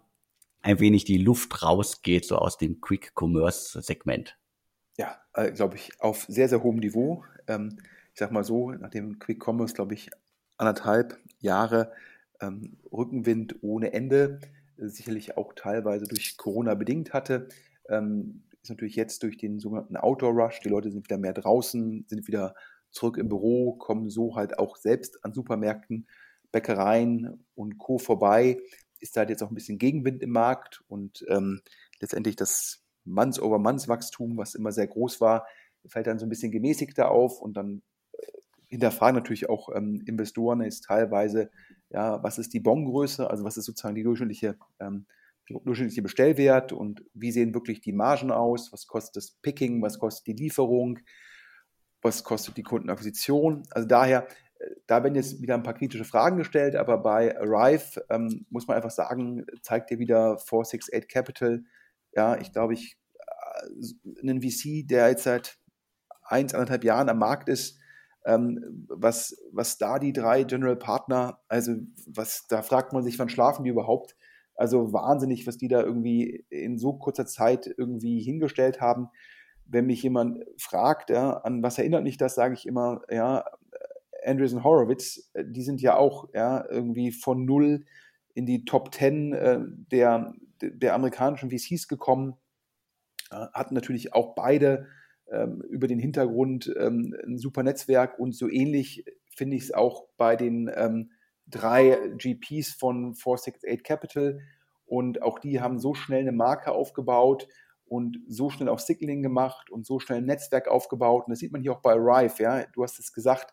[0.62, 4.38] ein wenig die Luft rausgeht, so aus dem Quick-Commerce-Segment.
[4.96, 7.24] Ja, äh, glaube ich, auf sehr, sehr hohem Niveau.
[7.48, 7.80] Ähm,
[8.12, 10.08] ich sag mal so, nach dem Quick-Commerce, glaube ich,
[10.56, 11.92] anderthalb Jahre
[12.40, 14.40] ähm, Rückenwind ohne Ende,
[14.76, 17.48] sicherlich auch teilweise durch Corona bedingt hatte.
[17.88, 22.06] Ähm, ist natürlich jetzt durch den sogenannten Outdoor Rush, die Leute sind wieder mehr draußen,
[22.08, 22.54] sind wieder
[22.90, 26.06] zurück im Büro, kommen so halt auch selbst an Supermärkten,
[26.50, 27.98] Bäckereien und Co.
[27.98, 28.58] vorbei,
[29.00, 31.60] ist da halt jetzt auch ein bisschen Gegenwind im Markt und ähm,
[32.00, 35.46] letztendlich das Manns-over-Manns-Wachstum, was immer sehr groß war,
[35.86, 38.26] fällt dann so ein bisschen gemäßigter auf und dann äh,
[38.68, 41.50] hinterfragen natürlich auch ähm, Investoren ist teilweise,
[41.90, 45.04] ja, was ist die Bongröße, also was ist sozusagen die durchschnittliche ähm,
[45.48, 50.26] durchschnittliche Bestellwert und wie sehen wirklich die Margen aus, was kostet das Picking, was kostet
[50.26, 50.98] die Lieferung,
[52.02, 53.62] was kostet die Kundenakquisition.
[53.70, 54.26] Also daher,
[54.58, 58.66] äh, da werden jetzt wieder ein paar kritische Fragen gestellt, aber bei Arrive ähm, muss
[58.66, 61.64] man einfach sagen, zeigt dir wieder 468 Capital,
[62.12, 65.58] ja, ich glaube, ich, äh, einen VC, der jetzt seit
[66.22, 67.78] eins, anderthalb Jahren am Markt ist,
[68.26, 71.74] ähm, was, was da die drei General Partner, also
[72.06, 74.16] was, da fragt man sich, wann schlafen die überhaupt?
[74.54, 79.08] Also wahnsinnig, was die da irgendwie in so kurzer Zeit irgendwie hingestellt haben.
[79.66, 83.44] Wenn mich jemand fragt, ja, an was erinnert mich das, sage ich immer, ja,
[84.24, 87.84] Andreessen Horowitz, die sind ja auch ja, irgendwie von null
[88.34, 92.34] in die Top Ten äh, der, der amerikanischen VCs gekommen,
[93.30, 94.86] äh, hatten natürlich auch beide
[95.30, 100.06] ähm, über den Hintergrund ähm, ein super Netzwerk und so ähnlich finde ich es auch
[100.16, 101.10] bei den ähm,
[101.46, 104.40] drei GPs von 468 Capital
[104.86, 107.48] und auch die haben so schnell eine Marke aufgebaut
[107.86, 111.24] und so schnell auch Signaling gemacht und so schnell ein Netzwerk aufgebaut.
[111.26, 112.64] Und das sieht man hier auch bei Rive, ja.
[112.72, 113.52] Du hast es gesagt,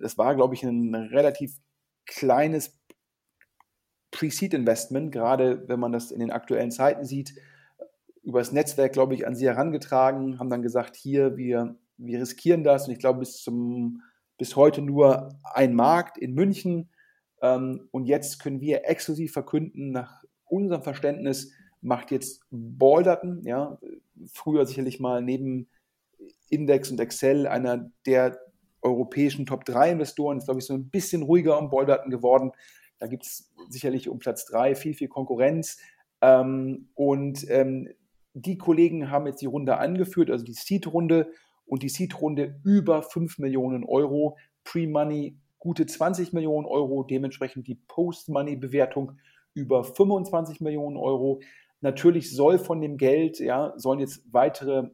[0.00, 1.58] das war, glaube ich, ein relativ
[2.06, 2.78] kleines
[4.10, 7.34] Pre-Seed-Investment, gerade wenn man das in den aktuellen Zeiten sieht,
[8.22, 12.86] übers Netzwerk, glaube ich, an sie herangetragen, haben dann gesagt, hier, wir, wir riskieren das.
[12.86, 14.02] Und ich glaube, bis, zum,
[14.38, 16.90] bis heute nur ein Markt in München.
[17.42, 23.78] Ähm, und jetzt können wir exklusiv verkünden, nach unserem Verständnis macht jetzt Balderton, ja,
[24.32, 25.68] früher sicherlich mal neben
[26.50, 28.38] Index und Excel einer der
[28.82, 32.52] europäischen Top 3 Investoren, ist glaube ich so ein bisschen ruhiger um Balderton geworden.
[32.98, 35.78] Da gibt es sicherlich um Platz 3 viel, viel Konkurrenz.
[36.20, 37.88] Ähm, und ähm,
[38.34, 41.30] die Kollegen haben jetzt die Runde angeführt, also die Seed-Runde
[41.66, 49.12] und die Seed-Runde über 5 Millionen Euro, Pre-Money gute 20 Millionen Euro, dementsprechend die Post-Money-Bewertung
[49.54, 51.40] über 25 Millionen Euro.
[51.80, 54.90] Natürlich soll von dem Geld, ja, sollen jetzt weitere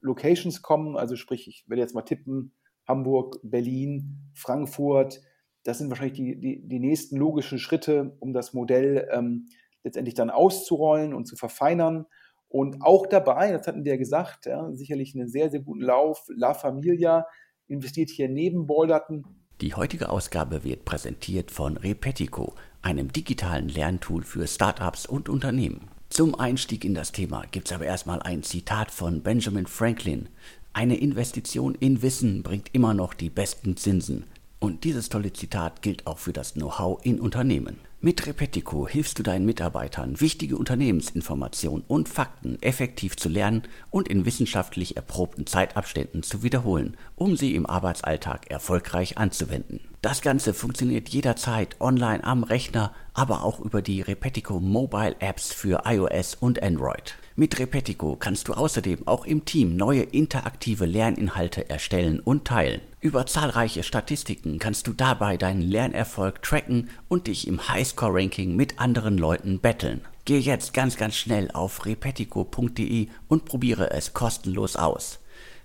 [0.00, 2.52] Locations kommen, also sprich, ich werde jetzt mal tippen,
[2.86, 5.20] Hamburg, Berlin, Frankfurt.
[5.64, 9.48] Das sind wahrscheinlich die, die, die nächsten logischen Schritte, um das Modell ähm,
[9.84, 12.06] letztendlich dann auszurollen und zu verfeinern.
[12.48, 16.24] Und auch dabei, das hatten wir ja gesagt, ja, sicherlich einen sehr, sehr guten Lauf.
[16.28, 17.26] La Familia
[17.66, 19.24] investiert hier neben Balderton.
[19.60, 25.88] Die heutige Ausgabe wird präsentiert von Repetico, einem digitalen Lerntool für Startups und Unternehmen.
[26.10, 30.28] Zum Einstieg in das Thema gibt es aber erstmal ein Zitat von Benjamin Franklin.
[30.72, 34.24] Eine Investition in Wissen bringt immer noch die besten Zinsen.
[34.60, 37.78] Und dieses tolle Zitat gilt auch für das Know-how in Unternehmen.
[38.00, 44.24] Mit Repetico hilfst du deinen Mitarbeitern, wichtige Unternehmensinformationen und Fakten effektiv zu lernen und in
[44.24, 49.80] wissenschaftlich erprobten Zeitabständen zu wiederholen, um sie im Arbeitsalltag erfolgreich anzuwenden.
[50.00, 55.82] Das Ganze funktioniert jederzeit online am Rechner, aber auch über die Repetico Mobile Apps für
[55.84, 57.16] iOS und Android.
[57.40, 62.80] Mit Repetico kannst du außerdem auch im Team neue interaktive Lerninhalte erstellen und teilen.
[63.00, 69.16] Über zahlreiche Statistiken kannst du dabei deinen Lernerfolg tracken und dich im Highscore-Ranking mit anderen
[69.18, 70.00] Leuten betteln.
[70.24, 75.20] Geh jetzt ganz ganz schnell auf repetico.de und probiere es kostenlos aus.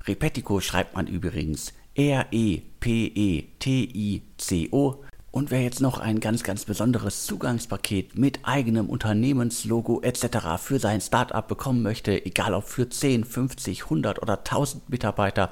[0.05, 2.63] Repetico schreibt man übrigens R-E-P-E-T-I-C-O.
[5.33, 10.59] Und wer jetzt noch ein ganz, ganz besonderes Zugangspaket mit eigenem Unternehmenslogo etc.
[10.59, 15.51] für sein Startup bekommen möchte, egal ob für 10, 50, 100 oder 1000 Mitarbeiter,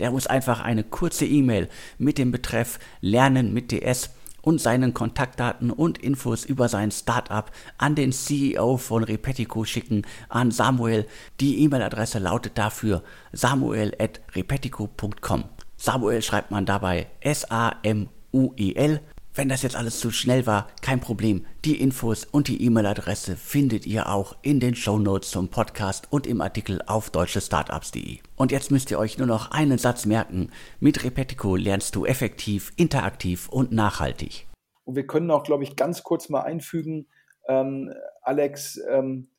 [0.00, 4.10] der muss einfach eine kurze E-Mail mit dem Betreff Lernen mit DS
[4.42, 10.50] und seinen Kontaktdaten und Infos über sein Startup an den CEO von Repetico schicken, an
[10.50, 11.06] Samuel.
[11.40, 15.44] Die E-Mail-Adresse lautet dafür samuel.repetico.com.
[15.78, 19.00] Samuel schreibt man dabei S-A-M-U-E-L.
[19.34, 21.46] Wenn das jetzt alles zu schnell war, kein Problem.
[21.64, 26.26] Die Infos und die E-Mail-Adresse findet ihr auch in den Show Notes zum Podcast und
[26.26, 28.18] im Artikel auf deutschestartups.de.
[28.36, 30.50] Und jetzt müsst ihr euch nur noch einen Satz merken.
[30.80, 34.46] Mit Repetico lernst du effektiv, interaktiv und nachhaltig.
[34.84, 37.08] Und wir können auch, glaube ich, ganz kurz mal einfügen,
[37.48, 37.90] ähm,
[38.20, 39.30] Alex, ähm,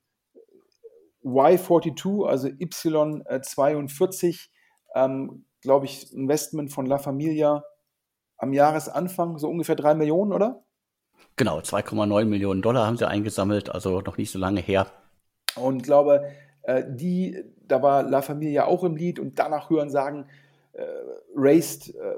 [1.24, 4.50] Y42, also Y42,
[4.96, 7.64] ähm, glaube ich, Investment von La Familia
[8.44, 10.64] am Jahresanfang so ungefähr drei Millionen, oder?
[11.36, 14.88] Genau, 2,9 Millionen Dollar haben sie eingesammelt, also noch nicht so lange her.
[15.56, 16.32] Und glaube,
[16.64, 20.28] äh, die, da war La Familia auch im Lied und danach hören sagen,
[20.74, 20.84] äh,
[21.36, 22.16] raised äh,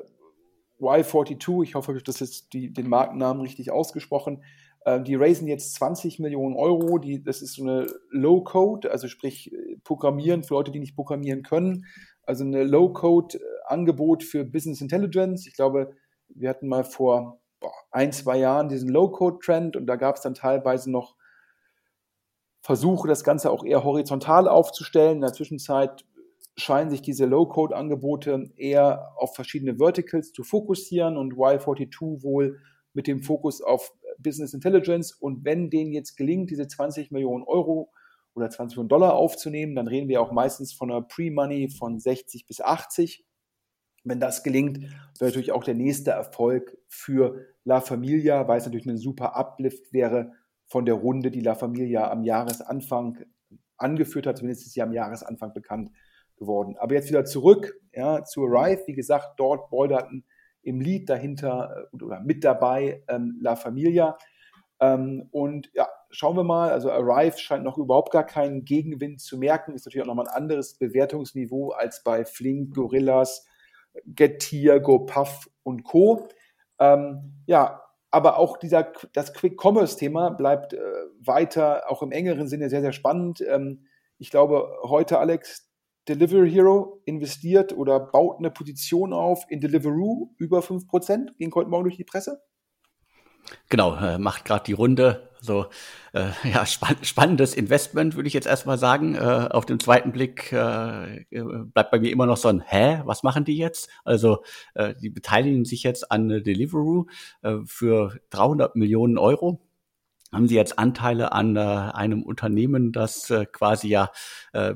[0.81, 4.43] Y42, ich hoffe, das ist die, den Markennamen richtig ausgesprochen,
[4.85, 6.97] äh, die raisen jetzt 20 Millionen Euro.
[6.99, 11.43] Die, das ist so eine Low-Code, also sprich äh, Programmieren für Leute, die nicht programmieren
[11.43, 11.85] können.
[12.23, 15.47] Also eine Low-Code-Angebot für Business Intelligence.
[15.47, 15.93] Ich glaube,
[16.29, 17.39] wir hatten mal vor
[17.91, 21.15] ein, zwei Jahren diesen Low-Code-Trend und da gab es dann teilweise noch
[22.61, 25.17] Versuche, das Ganze auch eher horizontal aufzustellen.
[25.17, 26.03] In der Zwischenzeit
[26.57, 32.59] scheinen sich diese Low-Code-Angebote eher auf verschiedene Verticals zu fokussieren und Y42 wohl
[32.93, 35.13] mit dem Fokus auf Business Intelligence.
[35.13, 37.91] Und wenn denen jetzt gelingt, diese 20 Millionen Euro
[38.33, 42.47] oder 20 Millionen Dollar aufzunehmen, dann reden wir auch meistens von einer Pre-Money von 60
[42.47, 43.25] bis 80.
[44.06, 44.82] Wenn das gelingt,
[45.20, 49.91] wäre natürlich auch der nächste Erfolg für La Familia, weil es natürlich ein super Uplift
[49.91, 50.32] wäre
[50.66, 53.26] von der Runde, die La Familia am Jahresanfang
[53.78, 54.38] angeführt hat.
[54.38, 55.91] Zumindest ist sie am Jahresanfang bekannt
[56.38, 56.76] geworden.
[56.78, 58.84] Aber jetzt wieder zurück ja, zu Arrive.
[58.88, 60.24] Wie gesagt, dort Balderton
[60.62, 64.18] im Lied dahinter äh, oder mit dabei ähm, La Familia.
[64.80, 69.38] Ähm, und ja, schauen wir mal, also Arrive scheint noch überhaupt gar keinen Gegenwind zu
[69.38, 73.47] merken, ist natürlich auch nochmal ein anderes Bewertungsniveau als bei Flink, Gorillas,
[74.06, 76.28] Getir, GoPuff und Co.
[76.80, 77.82] Ähm, ja,
[78.12, 80.80] aber auch dieser, das Quick-Commerce-Thema bleibt äh,
[81.20, 83.41] weiter, auch im engeren Sinne, sehr, sehr spannend.
[83.41, 83.88] Ähm,
[84.18, 85.70] ich glaube, heute, Alex,
[86.08, 91.86] Delivery Hero investiert oder baut eine Position auf in Deliveroo über 5%, ging heute Morgen
[91.86, 92.41] durch die Presse.
[93.70, 95.70] Genau, äh, macht gerade die Runde, Also
[96.14, 99.16] äh, ja, spann spannendes Investment, würde ich jetzt erstmal sagen.
[99.16, 103.24] Äh, auf den zweiten Blick äh, bleibt bei mir immer noch so ein Hä, was
[103.24, 103.89] machen die jetzt?
[104.04, 104.43] Also
[104.74, 107.06] äh, die beteiligen sich jetzt an Deliveroo
[107.43, 109.62] äh, für 300 Millionen Euro.
[110.34, 114.12] Haben sie jetzt Anteile an äh, einem Unternehmen, das äh, quasi ja
[114.54, 114.74] äh,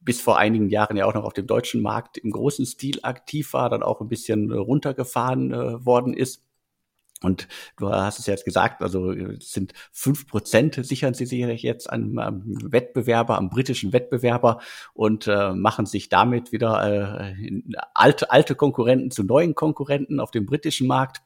[0.00, 3.52] bis vor einigen Jahren ja auch noch auf dem deutschen Markt im großen Stil aktiv
[3.52, 6.47] war, dann auch ein bisschen runtergefahren äh, worden ist.
[7.22, 11.90] Und du hast es jetzt gesagt, also es sind fünf Prozent sichern sie sich jetzt
[11.92, 14.60] am, am Wettbewerber, am britischen Wettbewerber
[14.94, 17.62] und äh, machen sich damit wieder äh,
[17.94, 21.22] alte, alte Konkurrenten zu neuen Konkurrenten auf dem britischen Markt.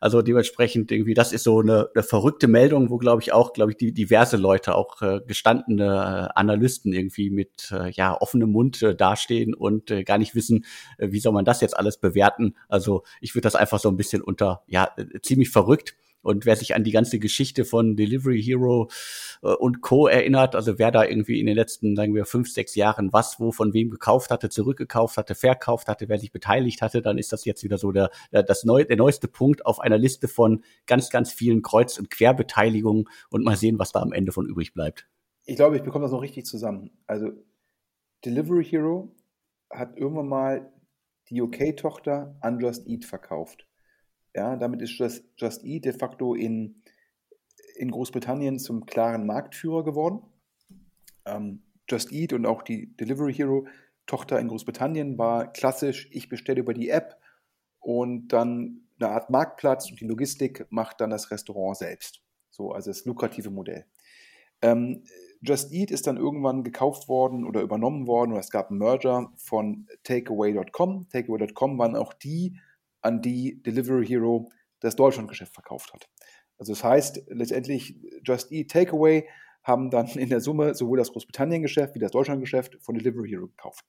[0.00, 3.72] Also dementsprechend irgendwie, das ist so eine, eine verrückte Meldung, wo glaube ich auch, glaube
[3.72, 8.82] ich, die diverse Leute, auch äh, gestandene äh, Analysten irgendwie mit äh, ja offenem Mund
[8.82, 10.64] äh, dastehen und äh, gar nicht wissen,
[10.98, 12.54] äh, wie soll man das jetzt alles bewerten.
[12.68, 16.56] Also ich würde das einfach so ein bisschen unter ja äh, ziemlich verrückt und wer
[16.56, 18.90] sich an die ganze Geschichte von Delivery Hero
[19.42, 20.06] äh, und Co.
[20.06, 23.52] erinnert, also wer da irgendwie in den letzten, sagen wir, fünf, sechs Jahren was, wo,
[23.52, 27.44] von wem gekauft hatte, zurückgekauft hatte, verkauft hatte, wer sich beteiligt hatte, dann ist das
[27.44, 31.10] jetzt wieder so der, der, das neu, der neueste Punkt auf einer Liste von ganz,
[31.10, 35.08] ganz vielen Kreuz- und Querbeteiligungen und mal sehen, was da am Ende von übrig bleibt.
[35.44, 36.90] Ich glaube, ich bekomme das noch richtig zusammen.
[37.06, 37.30] Also
[38.24, 39.14] Delivery Hero
[39.70, 40.72] hat irgendwann mal
[41.30, 43.67] die UK-Tochter Unjust Eat verkauft.
[44.34, 46.82] Ja, damit ist Just, Just Eat de facto in,
[47.76, 50.22] in Großbritannien zum klaren Marktführer geworden.
[51.24, 53.66] Ähm, Just Eat und auch die Delivery Hero
[54.06, 57.16] Tochter in Großbritannien war klassisch, ich bestelle über die App
[57.78, 62.22] und dann eine Art Marktplatz und die Logistik macht dann das Restaurant selbst.
[62.50, 63.84] So, also das lukrative Modell.
[64.62, 65.04] Ähm,
[65.40, 69.30] Just Eat ist dann irgendwann gekauft worden oder übernommen worden oder es gab einen Merger
[69.36, 71.08] von Takeaway.com.
[71.10, 72.58] Takeaway.com waren auch die,
[73.00, 76.08] an die Delivery Hero das Deutschlandgeschäft verkauft hat.
[76.58, 79.28] Also das heißt, letztendlich Just Eat Takeaway
[79.62, 83.84] haben dann in der Summe sowohl das Großbritannien-Geschäft wie das Deutschland-Geschäft von Delivery Hero gekauft.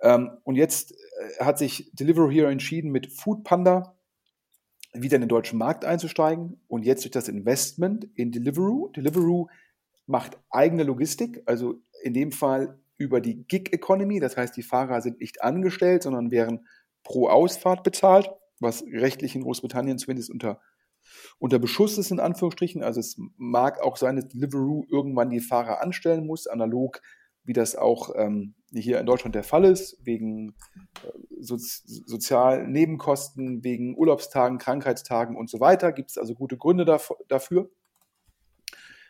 [0.00, 3.96] Ähm, und jetzt äh, hat sich Delivery Hero entschieden, mit Food Panda
[4.92, 8.88] wieder in den deutschen Markt einzusteigen und jetzt durch das Investment in Deliveroo.
[8.90, 9.48] Deliveroo
[10.06, 15.00] macht eigene Logistik, also in dem Fall über die Gig Economy, das heißt, die Fahrer
[15.00, 16.66] sind nicht angestellt, sondern wären
[17.02, 18.30] pro Ausfahrt bezahlt,
[18.60, 20.60] was rechtlich in Großbritannien zumindest unter,
[21.38, 22.82] unter Beschuss ist, in Anführungsstrichen.
[22.82, 27.00] Also es mag auch sein, dass Deliveroo irgendwann die Fahrer anstellen muss, analog
[27.44, 30.54] wie das auch ähm, hier in Deutschland der Fall ist, wegen
[31.04, 35.92] äh, so, sozialen Nebenkosten, wegen Urlaubstagen, Krankheitstagen und so weiter.
[35.92, 36.84] Gibt es also gute Gründe
[37.28, 37.70] dafür.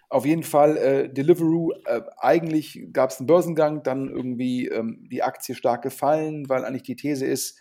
[0.09, 5.22] Auf jeden Fall äh, Deliveroo, äh, eigentlich gab es einen Börsengang, dann irgendwie ähm, die
[5.22, 7.59] Aktie stark gefallen, weil eigentlich die These ist,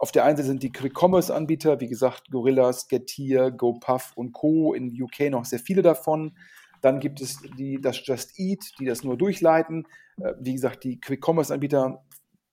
[0.00, 4.72] auf der einen Seite sind die Quick-Commerce-Anbieter, wie gesagt, Gorillas, Getir, GoPuff und Co.
[4.72, 6.34] in UK noch sehr viele davon.
[6.80, 9.86] Dann gibt es die, das Just Eat, die das nur durchleiten.
[10.22, 12.02] Äh, wie gesagt, die Quick-Commerce-Anbieter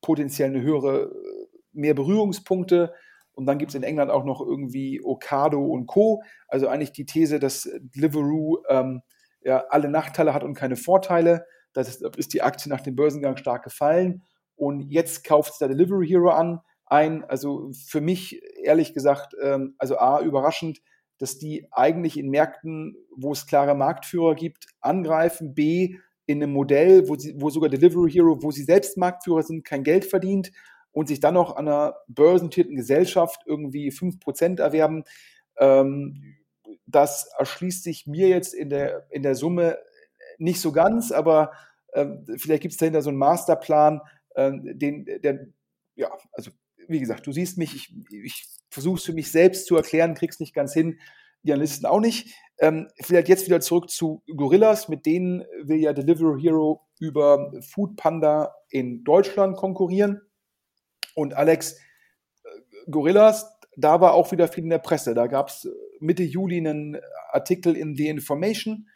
[0.02, 2.94] potenziell eine höhere, äh, mehr Berührungspunkte.
[3.32, 6.24] Und dann gibt es in England auch noch irgendwie Ocado und Co.
[6.50, 9.04] Also eigentlich die These, dass Deliveroo ähm,
[9.42, 11.46] ja, alle Nachteile hat und keine Vorteile.
[11.72, 14.24] Das ist, ist die Aktie nach dem Börsengang stark gefallen.
[14.58, 17.24] Und jetzt kauft es der Delivery Hero an, ein.
[17.24, 20.82] Also für mich, ehrlich gesagt, ähm, also A, überraschend,
[21.20, 25.54] dass die eigentlich in Märkten, wo es klare Marktführer gibt, angreifen.
[25.54, 25.96] B,
[26.26, 29.84] in einem Modell, wo, sie, wo sogar Delivery Hero, wo sie selbst Marktführer sind, kein
[29.84, 30.52] Geld verdient
[30.92, 35.04] und sich dann noch an einer börsennotierten Gesellschaft irgendwie 5% erwerben.
[35.58, 36.36] Ähm,
[36.86, 39.78] das erschließt sich mir jetzt in der, in der Summe
[40.38, 41.52] nicht so ganz, aber
[41.94, 45.48] äh, vielleicht gibt es dahinter so einen Masterplan, ähm, den, der,
[45.96, 46.52] ja, also
[46.88, 50.40] wie gesagt, du siehst mich, ich, ich versuche es für mich selbst zu erklären, krieg's
[50.40, 51.00] nicht ganz hin,
[51.44, 52.34] die Analysten auch nicht.
[52.60, 57.96] Ähm, vielleicht jetzt wieder zurück zu Gorillas, mit denen will ja Delivery Hero über Food
[57.96, 60.22] Panda in Deutschland konkurrieren.
[61.16, 65.14] Und Alex, äh, Gorillas, da war auch wieder viel in der Presse.
[65.14, 65.70] Da gab es
[66.00, 67.00] Mitte Juli einen
[67.32, 68.88] Artikel in The Information.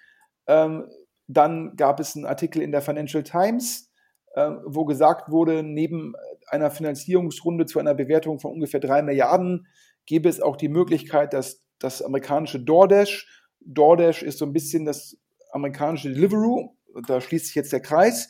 [0.47, 0.87] Ähm,
[1.27, 3.90] dann gab es einen Artikel in der Financial Times äh,
[4.35, 6.13] wo gesagt wurde, neben
[6.47, 9.67] einer Finanzierungsrunde zu einer Bewertung von ungefähr drei Milliarden
[10.05, 13.27] gäbe es auch die Möglichkeit, dass das amerikanische DoorDash,
[13.61, 15.17] DoorDash ist so ein bisschen das
[15.51, 16.75] amerikanische Deliveroo,
[17.07, 18.29] da schließt sich jetzt der Kreis,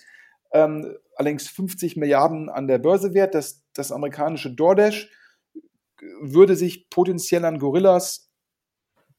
[0.53, 5.09] ähm, allerdings 50 Milliarden an der Börse wert, dass das amerikanische DoorDash
[6.21, 8.31] würde sich potenziell an Gorillas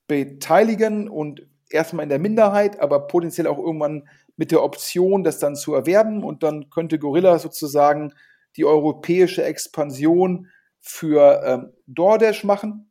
[0.08, 5.56] beteiligen und erstmal in der Minderheit, aber potenziell auch irgendwann mit der Option, das dann
[5.56, 8.12] zu erwerben und dann könnte Gorilla sozusagen
[8.56, 10.48] die europäische Expansion
[10.80, 12.90] für ähm, DoorDash machen.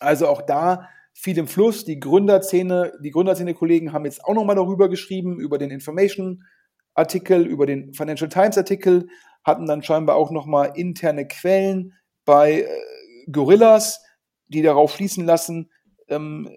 [0.00, 1.84] Also auch da viel im Fluss.
[1.84, 7.92] Die Gründerszene, die Gründerszene-Kollegen haben jetzt auch nochmal darüber geschrieben, über den Information-Artikel, über den
[7.94, 9.08] Financial Times-Artikel,
[9.44, 14.02] hatten dann scheinbar auch nochmal interne Quellen bei äh, Gorillas,
[14.48, 15.70] die darauf schließen lassen,
[16.08, 16.50] ähm,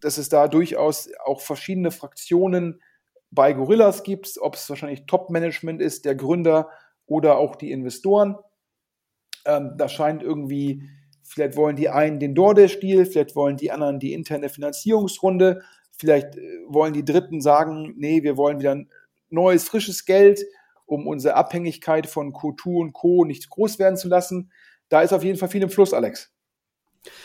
[0.00, 2.80] dass es da durchaus auch verschiedene Fraktionen
[3.34, 6.70] bei Gorillas gibt, ob es wahrscheinlich Top-Management ist, der Gründer
[7.06, 8.36] oder auch die Investoren.
[9.44, 10.82] Ähm, da scheint irgendwie,
[11.22, 15.62] vielleicht wollen die einen den DoorDash-Deal, vielleicht wollen die anderen die interne Finanzierungsrunde,
[15.92, 18.76] vielleicht äh, wollen die Dritten sagen, nee, wir wollen wieder
[19.30, 20.44] neues, frisches Geld,
[20.86, 23.24] um unsere Abhängigkeit von Q2 und Co.
[23.24, 24.50] nicht groß werden zu lassen.
[24.88, 26.33] Da ist auf jeden Fall viel im Fluss, Alex.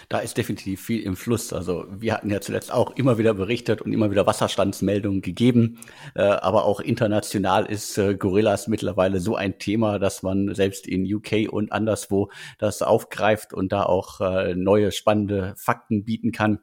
[0.09, 1.53] Da ist definitiv viel im Fluss.
[1.53, 5.79] Also wir hatten ja zuletzt auch immer wieder berichtet und immer wieder Wasserstandsmeldungen gegeben.
[6.15, 11.11] Äh, aber auch international ist äh, Gorillas mittlerweile so ein Thema, dass man selbst in
[11.11, 16.59] UK und anderswo das aufgreift und da auch äh, neue spannende Fakten bieten kann.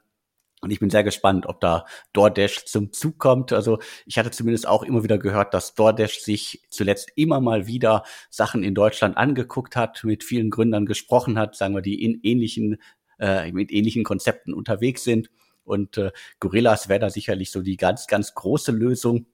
[0.63, 3.53] Und ich bin sehr gespannt, ob da DoorDash zum Zug kommt.
[3.53, 8.05] Also ich hatte zumindest auch immer wieder gehört, dass DoorDash sich zuletzt immer mal wieder
[8.31, 12.79] Sachen in Deutschland angeguckt hat, mit vielen Gründern gesprochen hat, sagen wir, die in ähnlichen
[13.19, 15.31] äh, mit ähnlichen Konzepten unterwegs sind.
[15.65, 19.27] Und äh, Gorillas wäre da sicherlich so die ganz, ganz große Lösung.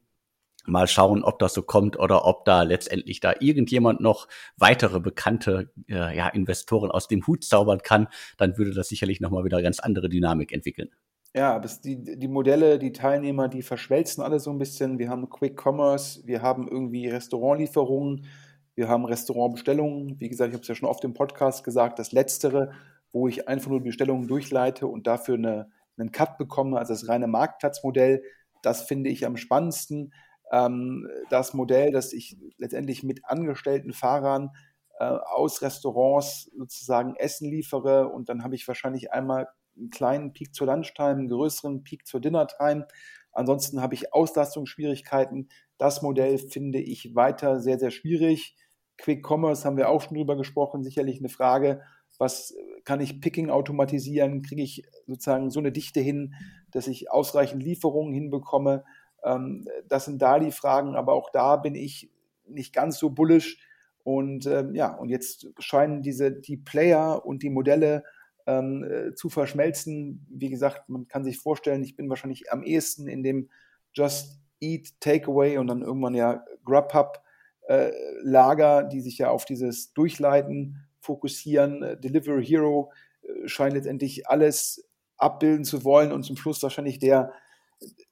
[0.64, 5.72] Mal schauen, ob das so kommt oder ob da letztendlich da irgendjemand noch weitere bekannte
[5.89, 8.07] äh, ja, Investoren aus dem Hut zaubern kann.
[8.37, 10.91] Dann würde das sicherlich nochmal wieder ganz andere Dynamik entwickeln.
[11.35, 14.99] Ja, das, die, die Modelle, die Teilnehmer, die verschmelzen alle so ein bisschen.
[14.99, 18.26] Wir haben Quick Commerce, wir haben irgendwie Restaurantlieferungen,
[18.74, 20.20] wir haben Restaurantbestellungen.
[20.20, 22.72] Wie gesagt, ich habe es ja schon oft im Podcast gesagt, das Letztere
[23.12, 27.26] wo ich einfach nur Bestellungen durchleite und dafür eine, einen Cut bekomme, also das reine
[27.26, 28.22] Marktplatzmodell,
[28.62, 30.12] das finde ich am spannendsten.
[30.50, 34.50] Ähm, das Modell, das ich letztendlich mit angestellten Fahrern
[34.98, 40.54] äh, aus Restaurants sozusagen Essen liefere und dann habe ich wahrscheinlich einmal einen kleinen Peak
[40.54, 42.86] zur Lunchtime, einen größeren Peak zur Dinnertime.
[43.32, 45.48] Ansonsten habe ich Auslastungsschwierigkeiten.
[45.78, 48.56] Das Modell finde ich weiter sehr, sehr schwierig.
[48.98, 51.82] Quick Commerce haben wir auch schon drüber gesprochen, sicherlich eine Frage,
[52.23, 52.55] was
[52.85, 56.35] kann ich Picking automatisieren, kriege ich sozusagen so eine Dichte hin,
[56.70, 58.85] dass ich ausreichend Lieferungen hinbekomme.
[59.25, 62.12] Ähm, das sind da die Fragen, aber auch da bin ich
[62.47, 63.59] nicht ganz so bullisch.
[64.05, 68.05] Und ähm, ja, und jetzt scheinen diese die Player und die Modelle
[68.47, 70.25] ähm, äh, zu verschmelzen.
[70.31, 73.49] Wie gesagt, man kann sich vorstellen, ich bin wahrscheinlich am ehesten in dem
[73.95, 77.20] Just Eat Takeaway und dann irgendwann ja Grubhub
[77.66, 77.91] äh,
[78.23, 81.82] Lager, die sich ja auf dieses Durchleiten fokussieren.
[81.82, 82.90] Äh, Delivery Hero
[83.22, 87.32] äh, scheint letztendlich alles abbilden zu wollen und zum Schluss wahrscheinlich der,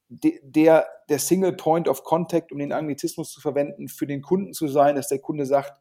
[0.09, 4.68] der, der Single Point of Contact, um den Anglizismus zu verwenden, für den Kunden zu
[4.68, 5.80] sein, dass der Kunde sagt,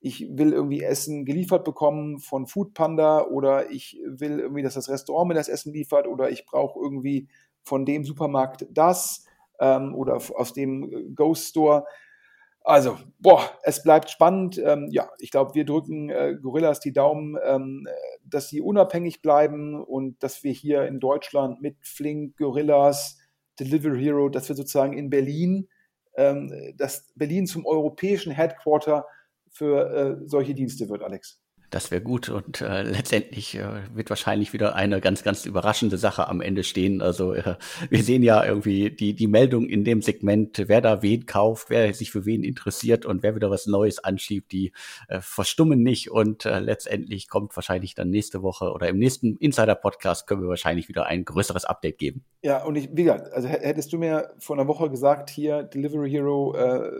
[0.00, 5.28] ich will irgendwie Essen geliefert bekommen von Foodpanda oder ich will irgendwie, dass das Restaurant
[5.28, 7.28] mir das Essen liefert oder ich brauche irgendwie
[7.62, 9.24] von dem Supermarkt das
[9.60, 11.86] ähm, oder aus dem äh, Ghost Store.
[12.66, 14.56] Also, boah, es bleibt spannend.
[14.56, 17.86] Ähm, ja, ich glaube, wir drücken äh, Gorillas die Daumen, ähm,
[18.24, 23.18] dass sie unabhängig bleiben und dass wir hier in Deutschland mit Flink, Gorillas,
[23.60, 25.68] Delivery Hero, dass wir sozusagen in Berlin,
[26.16, 29.04] ähm, dass Berlin zum europäischen Headquarter
[29.50, 31.43] für äh, solche Dienste wird, Alex.
[31.70, 36.28] Das wäre gut und äh, letztendlich äh, wird wahrscheinlich wieder eine ganz, ganz überraschende Sache
[36.28, 37.02] am Ende stehen.
[37.02, 37.56] Also äh,
[37.90, 41.92] wir sehen ja irgendwie die, die Meldung in dem Segment, wer da wen kauft, wer
[41.92, 44.72] sich für wen interessiert und wer wieder was Neues anschiebt, die
[45.08, 50.26] äh, verstummen nicht und äh, letztendlich kommt wahrscheinlich dann nächste Woche oder im nächsten Insider-Podcast
[50.26, 52.24] können wir wahrscheinlich wieder ein größeres Update geben.
[52.42, 56.10] Ja, und ich, wie gesagt, also hättest du mir vor einer Woche gesagt, hier Delivery
[56.10, 56.90] Hero äh,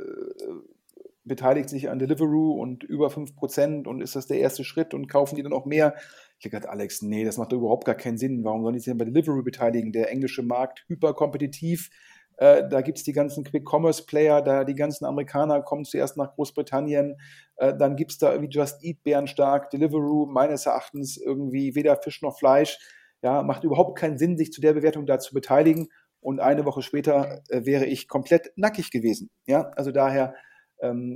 [1.25, 5.37] beteiligt sich an Deliveroo und über 5% und ist das der erste Schritt und kaufen
[5.37, 5.95] die dann auch mehr?
[6.39, 8.45] Ich habe gedacht, Alex, nee, das macht überhaupt gar keinen Sinn.
[8.45, 9.93] Warum sollen die sich denn bei Deliveroo beteiligen?
[9.93, 11.91] Der englische Markt hyperkompetitiv.
[12.37, 17.17] Äh, da gibt es die ganzen Quick-Commerce-Player, da die ganzen Amerikaner kommen zuerst nach Großbritannien.
[17.57, 22.23] Äh, dann gibt es da irgendwie Just Eat bärenstark, Deliveroo, meines Erachtens irgendwie weder Fisch
[22.23, 22.79] noch Fleisch.
[23.23, 25.89] Ja, macht überhaupt keinen Sinn, sich zu der Bewertung da zu beteiligen.
[26.21, 29.31] Und eine Woche später äh, wäre ich komplett nackig gewesen.
[29.47, 30.35] Ja, also daher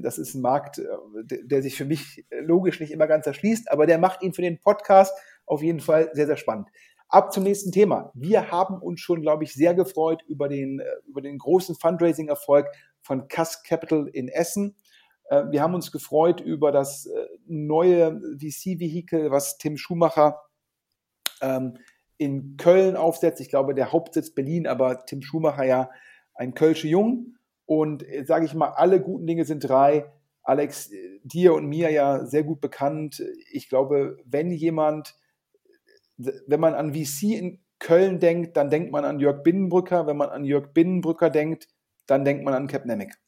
[0.02, 0.84] das ist ein Markt, äh,
[1.44, 4.60] der sich für mich logisch nicht immer ganz erschließt, aber der macht ihn für den
[4.60, 5.12] Podcast
[5.46, 6.68] auf jeden Fall sehr, sehr spannend.
[7.08, 8.12] Ab zum nächsten Thema.
[8.14, 12.68] Wir haben uns schon, glaube ich, sehr gefreut über den, äh, über den großen Fundraising-Erfolg
[13.00, 14.76] von Cass Capital in Essen.
[15.30, 17.08] Äh, wir haben uns gefreut über das
[17.46, 20.40] neue VC-Vehikel, was Tim Schumacher
[21.40, 21.78] ähm,
[22.18, 23.40] in Köln aufsetzt.
[23.40, 25.90] Ich glaube, der Hauptsitz Berlin, aber Tim Schumacher ja
[26.34, 27.37] ein Kölsche Jung.
[27.68, 30.10] Und äh, sage ich mal, alle guten Dinge sind drei.
[30.42, 30.90] Alex,
[31.22, 33.22] dir und mir ja sehr gut bekannt.
[33.52, 35.14] Ich glaube, wenn jemand,
[36.16, 40.06] wenn man an VC Köln denkt, dann denkt man an Jörg Binnenbrücker.
[40.06, 41.68] Wenn man an Jörg Binnenbrücker denkt,
[42.06, 43.18] dann denkt man an Capnemic.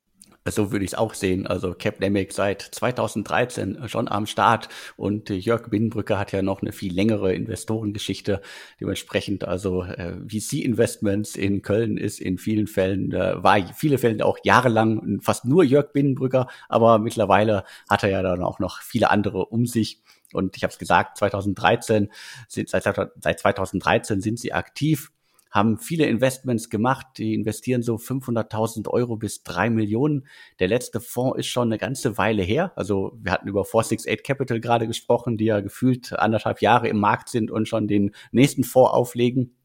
[0.49, 1.47] So würde ich es auch sehen.
[1.47, 6.95] Also Capnemic seit 2013 schon am Start und Jörg Binnenbrücker hat ja noch eine viel
[6.95, 8.41] längere Investorengeschichte.
[8.81, 14.39] Dementsprechend also äh, VC-Investments in Köln ist in vielen Fällen, äh, war viele Fällen auch
[14.43, 19.45] jahrelang fast nur Jörg Binnenbrücker, aber mittlerweile hat er ja dann auch noch viele andere
[19.47, 20.01] um sich.
[20.33, 22.11] Und ich habe es gesagt, 2013
[22.49, 25.11] sind, seit, seit 2013 sind sie aktiv
[25.51, 30.27] haben viele Investments gemacht, die investieren so 500.000 Euro bis drei Millionen.
[30.59, 32.73] Der letzte Fonds ist schon eine ganze Weile her.
[32.77, 37.29] Also wir hatten über 468 Capital gerade gesprochen, die ja gefühlt anderthalb Jahre im Markt
[37.29, 39.57] sind und schon den nächsten Fonds auflegen.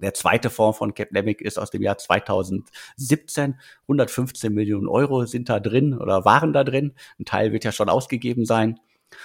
[0.00, 3.60] Der zweite Fonds von Capnemic ist aus dem Jahr 2017.
[3.82, 6.94] 115 Millionen Euro sind da drin oder waren da drin.
[7.18, 8.80] Ein Teil wird ja schon ausgegeben sein.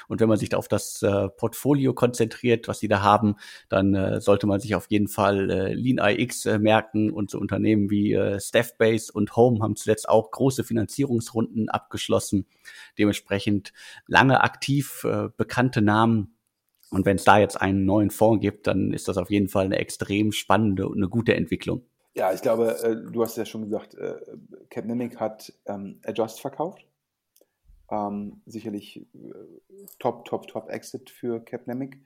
[0.08, 3.36] Und wenn man sich da auf das äh, Portfolio konzentriert, was sie da haben,
[3.70, 7.40] dann äh, sollte man sich auf jeden Fall äh, Lean IX äh, merken und so
[7.40, 12.46] Unternehmen wie äh, Staffbase und Home haben zuletzt auch große Finanzierungsrunden abgeschlossen.
[12.98, 13.74] Dementsprechend
[14.08, 16.36] lange aktiv, äh, bekannte Namen.
[16.92, 19.66] Und wenn es da jetzt einen neuen Fonds gibt, dann ist das auf jeden Fall
[19.66, 21.84] eine extrem spannende und eine gute Entwicklung.
[22.14, 24.16] Ja, ich glaube, äh, du hast ja schon gesagt, äh,
[24.70, 26.86] Capnemic hat ähm, Adjust verkauft.
[27.92, 29.34] Ähm, sicherlich äh,
[30.00, 32.02] Top, Top, Top Exit für Capnemic.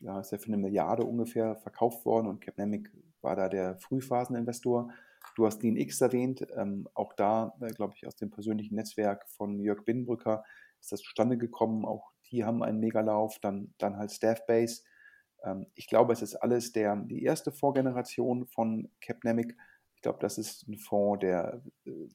[0.00, 4.90] Da ist ja für eine Milliarde ungefähr verkauft worden und Capnemic war da der Frühphaseninvestor.
[5.36, 9.28] Du hast Lean X erwähnt, ähm, auch da, äh, glaube ich, aus dem persönlichen Netzwerk
[9.28, 10.44] von Jörg Binnenbrücker
[10.80, 11.84] ist das zustande gekommen.
[11.84, 14.82] Auch die haben einen Megalauf, dann, dann halt Staffbase.
[15.44, 19.56] Ähm, ich glaube, es ist alles der, die erste Vorgeneration von Capnemic.
[19.94, 22.08] Ich glaube, das ist ein Fonds, der äh,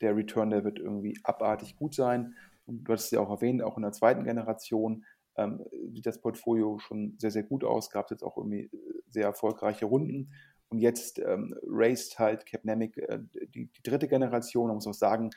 [0.00, 2.34] der Return, der wird irgendwie abartig gut sein.
[2.66, 5.04] Und du hast es ja auch erwähnt, auch in der zweiten Generation
[5.36, 7.90] ähm, sieht das Portfolio schon sehr, sehr gut aus.
[7.90, 10.32] Gab es jetzt auch irgendwie äh, sehr erfolgreiche Runden.
[10.68, 13.20] Und jetzt ähm, raced halt Capnemic äh,
[13.54, 14.66] die, die, dritte Generation.
[14.66, 15.30] Man muss auch sagen,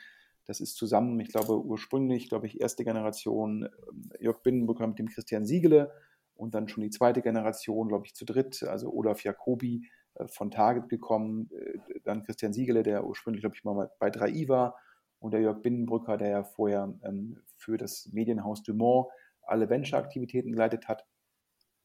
[0.44, 5.08] das ist zusammen, ich glaube, ursprünglich, glaube ich, erste Generation äh, Jörg Binnenbrücker mit dem
[5.08, 5.92] Christian Siegele
[6.34, 9.88] und dann schon die zweite Generation, glaube ich, zu dritt, also Olaf Jacobi
[10.26, 14.76] von Target gekommen, äh, dann Christian Siegele, der ursprünglich, glaube ich, mal bei 3i war
[15.18, 19.08] und der Jörg Binnenbrücker, der ja vorher ähm, für das Medienhaus Dumont
[19.42, 21.06] alle Venture-Aktivitäten geleitet hat.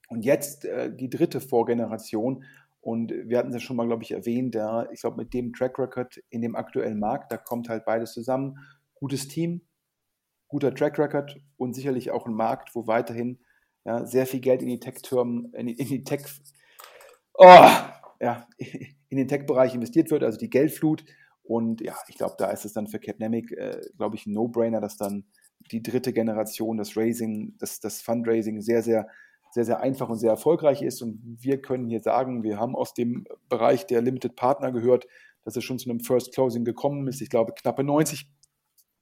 [0.10, 2.44] Und jetzt äh, die dritte Vorgeneration.
[2.82, 5.54] Und wir hatten es ja schon mal, glaube ich, erwähnt, da, ich glaube, mit dem
[5.54, 8.58] Track Record in dem aktuellen Markt, da kommt halt beides zusammen.
[8.96, 9.62] Gutes Team,
[10.48, 13.40] guter Track Record und sicherlich auch ein Markt, wo weiterhin
[13.84, 16.22] ja, sehr viel Geld in die Tech-Türmen, in, in, die Tech,
[17.34, 17.70] oh,
[18.22, 21.04] ja, in den Tech-Bereich investiert wird, also die Geldflut.
[21.44, 24.82] Und ja, ich glaube, da ist es dann für Capnemic, äh, glaube ich, ein No-Brainer,
[24.82, 25.26] dass dann
[25.72, 29.08] die dritte Generation, das Raising, das, das Fundraising sehr, sehr,
[29.52, 31.02] sehr, sehr einfach und sehr erfolgreich ist.
[31.02, 35.08] Und wir können hier sagen, wir haben aus dem Bereich der Limited Partner gehört,
[35.44, 37.22] dass es schon zu einem First Closing gekommen ist.
[37.22, 38.30] Ich glaube, knappe 90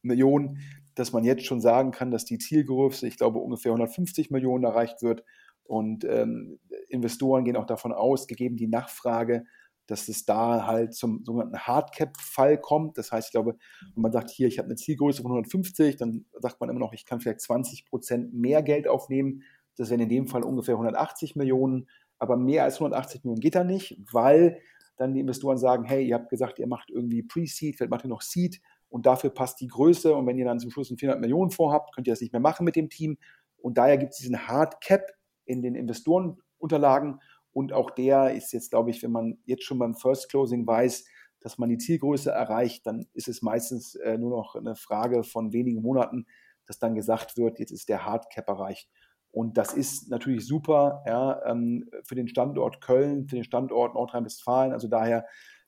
[0.03, 0.59] Millionen,
[0.93, 5.01] dass man jetzt schon sagen kann, dass die Zielgröße, ich glaube, ungefähr 150 Millionen erreicht
[5.01, 5.23] wird.
[5.65, 6.59] Und ähm,
[6.89, 9.45] Investoren gehen auch davon aus, gegeben die Nachfrage,
[9.87, 12.97] dass es da halt zum sogenannten Hardcap-Fall kommt.
[12.97, 13.57] Das heißt, ich glaube,
[13.93, 16.93] wenn man sagt, hier, ich habe eine Zielgröße von 150, dann sagt man immer noch,
[16.93, 19.43] ich kann vielleicht 20 Prozent mehr Geld aufnehmen.
[19.77, 21.87] Das wären in dem Fall ungefähr 180 Millionen.
[22.17, 24.59] Aber mehr als 180 Millionen geht da nicht, weil
[24.97, 28.09] dann die Investoren sagen, hey, ihr habt gesagt, ihr macht irgendwie Pre-Seed, vielleicht macht ihr
[28.09, 30.15] noch Seed und dafür passt die Größe.
[30.15, 32.41] Und wenn ihr dann zum Schluss einen 400 Millionen vorhabt, könnt ihr das nicht mehr
[32.41, 33.17] machen mit dem Team.
[33.57, 35.14] Und daher gibt es diesen Hardcap
[35.45, 37.19] in den Investorenunterlagen.
[37.51, 41.05] Und auch der ist jetzt, glaube ich, wenn man jetzt schon beim First Closing weiß,
[41.39, 45.53] dass man die Zielgröße erreicht, dann ist es meistens äh, nur noch eine Frage von
[45.53, 46.25] wenigen Monaten,
[46.65, 48.89] dass dann gesagt wird, jetzt ist der Hardcap erreicht.
[49.31, 54.71] Und das ist natürlich super ja, ähm, für den Standort Köln, für den Standort Nordrhein-Westfalen.
[54.71, 55.25] Also daher,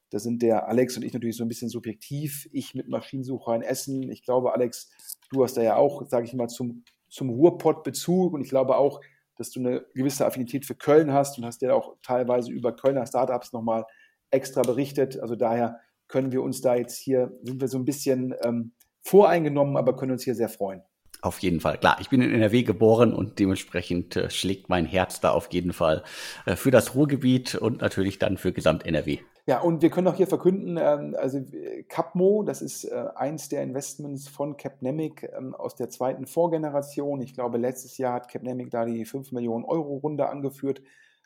[0.10, 2.48] da sind der Alex und ich natürlich so ein bisschen subjektiv.
[2.54, 4.10] Ich mit Maschinensucher in Essen.
[4.10, 4.90] Ich glaube, Alex,
[5.32, 8.34] du hast da ja auch, sage ich mal, zum, zum Ruhrpott-Bezug.
[8.34, 9.02] Und ich glaube auch,
[9.40, 13.06] dass du eine gewisse Affinität für Köln hast und hast ja auch teilweise über Kölner
[13.06, 13.86] Startups nochmal
[14.32, 15.20] extra berichtet.
[15.20, 19.78] Also daher können wir uns da jetzt hier, sind wir so ein bisschen ähm, voreingenommen,
[19.78, 20.82] aber können uns hier sehr freuen.
[21.22, 21.78] Auf jeden Fall.
[21.78, 25.74] Klar, ich bin in NRW geboren und dementsprechend äh, schlägt mein Herz da auf jeden
[25.74, 26.04] Fall
[26.46, 29.20] äh, für das Ruhrgebiet und natürlich dann für Gesamt NRW.
[29.48, 31.40] Ja, und wir können auch hier verkünden, ähm, also
[31.88, 37.22] Capmo, das ist äh, eins der Investments von Capnemic ähm, aus der zweiten Vorgeneration.
[37.22, 40.82] Ich glaube, letztes Jahr hat Capnemic da die 5 Millionen Euro Runde angeführt.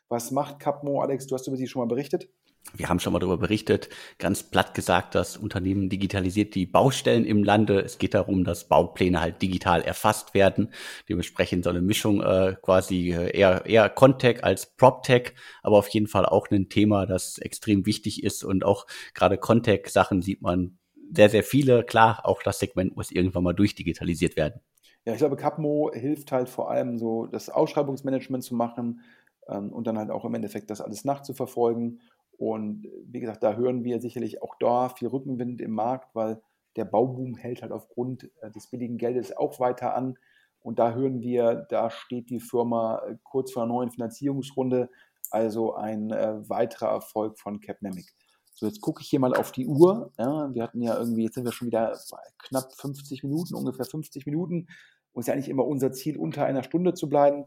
[0.08, 1.26] Was macht Capmo, Alex?
[1.26, 2.28] Du hast über sie schon mal berichtet.
[2.74, 7.44] Wir haben schon mal darüber berichtet, ganz platt gesagt, das Unternehmen digitalisiert die Baustellen im
[7.44, 7.80] Lande.
[7.80, 10.72] Es geht darum, dass Baupläne halt digital erfasst werden.
[11.08, 16.06] Dementsprechend so eine Mischung äh, quasi äh, eher, eher Contech als PropTech, aber auf jeden
[16.06, 20.78] Fall auch ein Thema, das extrem wichtig ist und auch gerade Contech-Sachen sieht man
[21.14, 21.84] sehr, sehr viele.
[21.84, 24.60] Klar, auch das Segment muss irgendwann mal durchdigitalisiert werden.
[25.04, 29.00] Ja, ich glaube, Capmo hilft halt vor allem so, das Ausschreibungsmanagement zu machen
[29.48, 32.00] ähm, und dann halt auch im Endeffekt das alles nachzuverfolgen
[32.42, 36.42] und wie gesagt, da hören wir sicherlich auch da viel Rückenwind im Markt, weil
[36.74, 40.18] der Bauboom hält halt aufgrund äh, des billigen Geldes auch weiter an.
[40.58, 44.90] Und da hören wir, da steht die Firma äh, kurz vor einer neuen Finanzierungsrunde,
[45.30, 48.12] also ein äh, weiterer Erfolg von Capnemic.
[48.54, 50.10] So, jetzt gucke ich hier mal auf die Uhr.
[50.18, 51.96] Ja, wir hatten ja irgendwie, jetzt sind wir schon wieder
[52.38, 54.66] knapp 50 Minuten, ungefähr 50 Minuten.
[55.12, 57.44] Und es ist ja eigentlich immer unser Ziel, unter einer Stunde zu bleiben.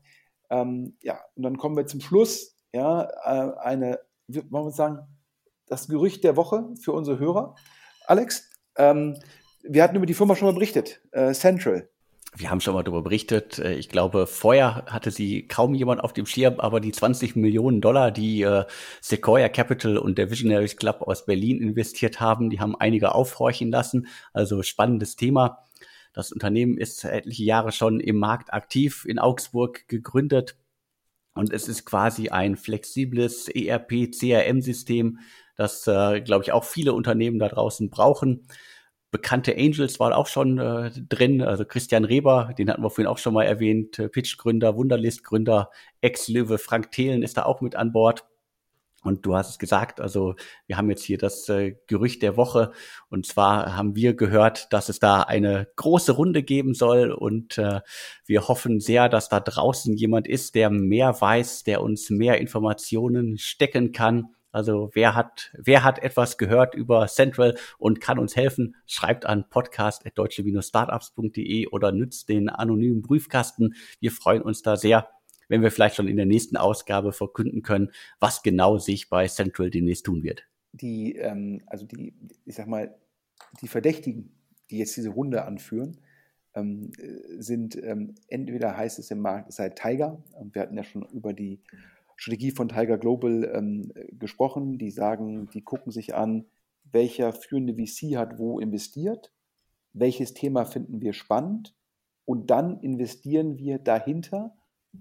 [0.50, 2.56] Ähm, ja, und dann kommen wir zum Schluss.
[2.72, 5.00] Ja, äh, eine wollen wir sagen,
[5.68, 7.56] das Gerücht der Woche für unsere Hörer.
[8.06, 9.18] Alex, ähm,
[9.64, 11.90] wir hatten über die Firma schon mal berichtet, äh, Central.
[12.38, 13.60] Wir haben schon mal darüber berichtet.
[13.60, 17.82] Äh, ich glaube, vorher hatte sie kaum jemand auf dem Schirm, aber die 20 Millionen
[17.82, 18.66] Dollar, die äh,
[19.02, 24.08] Sequoia Capital und der Visionaries Club aus Berlin investiert haben, die haben einige aufhorchen lassen.
[24.34, 25.66] Also spannendes Thema.
[26.14, 30.58] Das Unternehmen ist etliche Jahre schon im Markt aktiv, in Augsburg gegründet,
[31.36, 35.20] und es ist quasi ein flexibles ERP-CRM-System,
[35.58, 38.48] das, äh, glaube ich, auch viele Unternehmen da draußen brauchen.
[39.12, 43.18] Bekannte Angels waren auch schon äh, drin, also Christian Reber, den hatten wir vorhin auch
[43.18, 45.70] schon mal erwähnt, äh, Pitch-Gründer, Wunderlist-Gründer,
[46.02, 48.26] Ex-Löwe Frank Thelen ist da auch mit an Bord.
[49.06, 50.34] Und du hast es gesagt, also
[50.66, 52.72] wir haben jetzt hier das äh, Gerücht der Woche.
[53.08, 57.12] Und zwar haben wir gehört, dass es da eine große Runde geben soll.
[57.12, 57.82] Und äh,
[58.26, 63.38] wir hoffen sehr, dass da draußen jemand ist, der mehr weiß, der uns mehr Informationen
[63.38, 64.30] stecken kann.
[64.52, 68.76] Also wer hat, wer hat etwas gehört über Central und kann uns helfen?
[68.88, 73.76] Schreibt an podcast.deutsche-startups.de oder nützt den anonymen Briefkasten.
[74.00, 75.10] Wir freuen uns da sehr
[75.48, 79.70] wenn wir vielleicht schon in der nächsten Ausgabe verkünden können, was genau sich bei Central
[79.70, 80.48] demnächst tun wird.
[80.74, 82.14] Die, ähm, also die,
[82.46, 82.96] ich sag mal,
[83.62, 84.32] die Verdächtigen,
[84.70, 86.02] die jetzt diese Runde anführen,
[86.56, 86.92] ähm,
[87.38, 91.34] sind ähm, entweder heißt es im Markt, es sei Tiger, wir hatten ja schon über
[91.34, 91.62] die
[92.16, 96.46] Strategie von Tiger Global ähm, gesprochen, die sagen, die gucken sich an,
[96.92, 99.34] welcher führende VC hat wo investiert,
[99.94, 101.76] welches Thema finden wir spannend
[102.24, 104.56] und dann investieren wir dahinter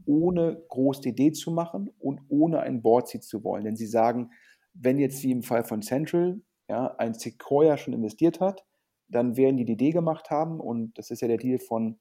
[0.07, 3.65] ohne groß Idee zu machen und ohne ein Boardseat zu wollen.
[3.65, 4.31] Denn sie sagen,
[4.75, 8.65] wenn jetzt wie im Fall von Central ja, ein Sequoia schon investiert hat,
[9.09, 11.99] dann werden die Idee gemacht haben und das ist ja der Deal von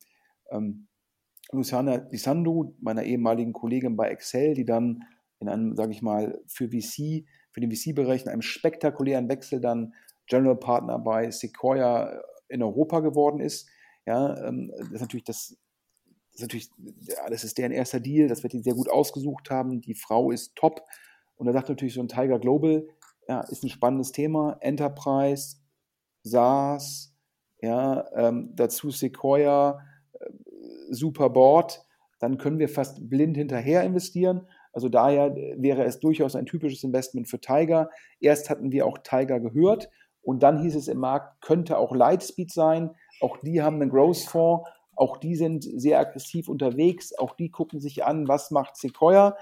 [0.51, 0.87] ähm,
[1.51, 5.03] Luciana Di Sandu, meiner ehemaligen Kollegin bei Excel, die dann
[5.39, 9.93] in einem, sage ich mal, für VC, für den VC-Bereich in einem spektakulären Wechsel dann
[10.25, 13.69] General Partner bei Sequoia in Europa geworden ist.
[14.05, 15.57] Ja, ähm, das ist natürlich das
[16.33, 16.69] das ist natürlich,
[17.01, 19.81] ja, das ist deren erster Deal, das wird die sehr gut ausgesucht haben.
[19.81, 20.81] Die Frau ist top.
[21.35, 22.87] Und da sagt natürlich so ein Tiger Global,
[23.27, 24.57] ja, ist ein spannendes Thema.
[24.59, 25.57] Enterprise,
[26.23, 27.15] SaaS,
[27.61, 29.79] ja, ähm, dazu Sequoia,
[30.13, 30.29] äh,
[30.89, 31.85] super Board.
[32.19, 34.47] Dann können wir fast blind hinterher investieren.
[34.71, 37.91] Also daher wäre es durchaus ein typisches Investment für Tiger.
[38.19, 39.89] Erst hatten wir auch Tiger gehört
[40.23, 42.95] und dann hieß es im Markt, könnte auch Lightspeed sein.
[43.21, 47.17] Auch die haben einen Growth-Fonds auch die sind sehr aggressiv unterwegs.
[47.17, 49.35] Auch die gucken sich an, was macht Sequoia.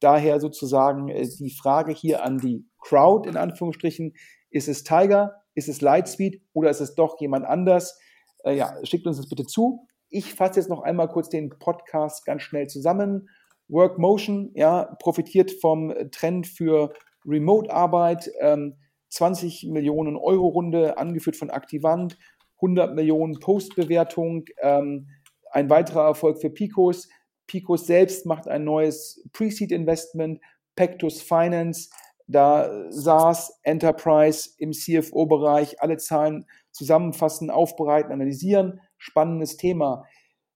[0.00, 4.14] Daher sozusagen äh, die Frage hier an die Crowd in Anführungsstrichen.
[4.50, 5.42] Ist es Tiger?
[5.54, 6.42] Ist es Lightspeed?
[6.52, 7.98] Oder ist es doch jemand anders?
[8.44, 9.86] Äh, ja, schickt uns das bitte zu.
[10.08, 13.28] Ich fasse jetzt noch einmal kurz den Podcast ganz schnell zusammen.
[13.68, 16.92] Workmotion, ja, profitiert vom Trend für
[17.26, 18.30] Remote-Arbeit.
[18.40, 18.76] Ähm,
[19.10, 22.18] 20 Millionen Euro Runde, angeführt von Aktivant.
[22.58, 24.44] 100 Millionen Postbewertung.
[24.60, 25.08] Ähm,
[25.50, 27.08] ein weiterer Erfolg für Picos.
[27.46, 30.40] Picos selbst macht ein neues Pre-Seed-Investment,
[30.76, 31.90] Pectus Finance.
[32.26, 38.80] Da SaaS, Enterprise im CFO-Bereich, alle Zahlen zusammenfassen, aufbereiten, analysieren.
[38.98, 40.04] Spannendes Thema.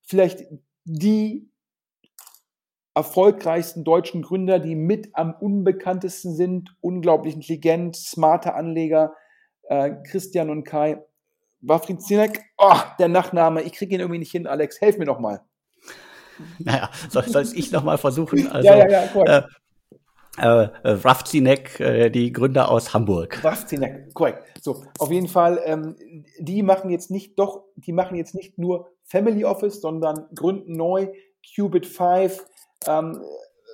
[0.03, 0.45] Vielleicht
[0.85, 1.49] die
[2.95, 9.15] erfolgreichsten deutschen Gründer, die mit am unbekanntesten sind, unglaublich intelligent, smarte Anleger,
[9.63, 11.03] äh, Christian und Kai,
[11.63, 15.21] Wafrin Zinek, oh, der Nachname, ich kriege ihn irgendwie nicht hin, Alex, helf mir noch
[15.21, 15.41] mal.
[16.59, 18.49] Naja, soll, soll ich noch mal versuchen?
[18.49, 19.29] Also, ja, ja, ja, korrekt.
[19.29, 19.43] Äh,
[20.39, 23.45] äh, Rafzinek, äh, die Gründer aus Hamburg.
[23.45, 24.43] Rafzinek, korrekt.
[24.61, 25.97] So, auf jeden Fall, ähm,
[26.39, 31.09] die machen jetzt nicht doch, die machen jetzt nicht nur Family Office, sondern gründen neu
[31.55, 32.45] Qubit 5,
[32.87, 33.23] ähm,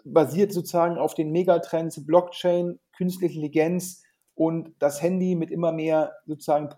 [0.04, 4.02] basiert sozusagen auf den Megatrends Blockchain, künstliche Intelligenz
[4.34, 6.68] und das Handy mit immer mehr sozusagen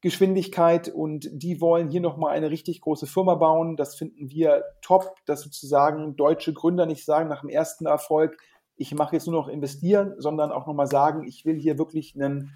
[0.00, 3.76] Prozessorgeschwindigkeit und die wollen hier nochmal eine richtig große Firma bauen.
[3.76, 8.38] Das finden wir top, dass sozusagen deutsche Gründer nicht sagen nach dem ersten Erfolg,
[8.76, 12.50] ich mache jetzt nur noch investieren, sondern auch nochmal sagen, ich will hier wirklich einen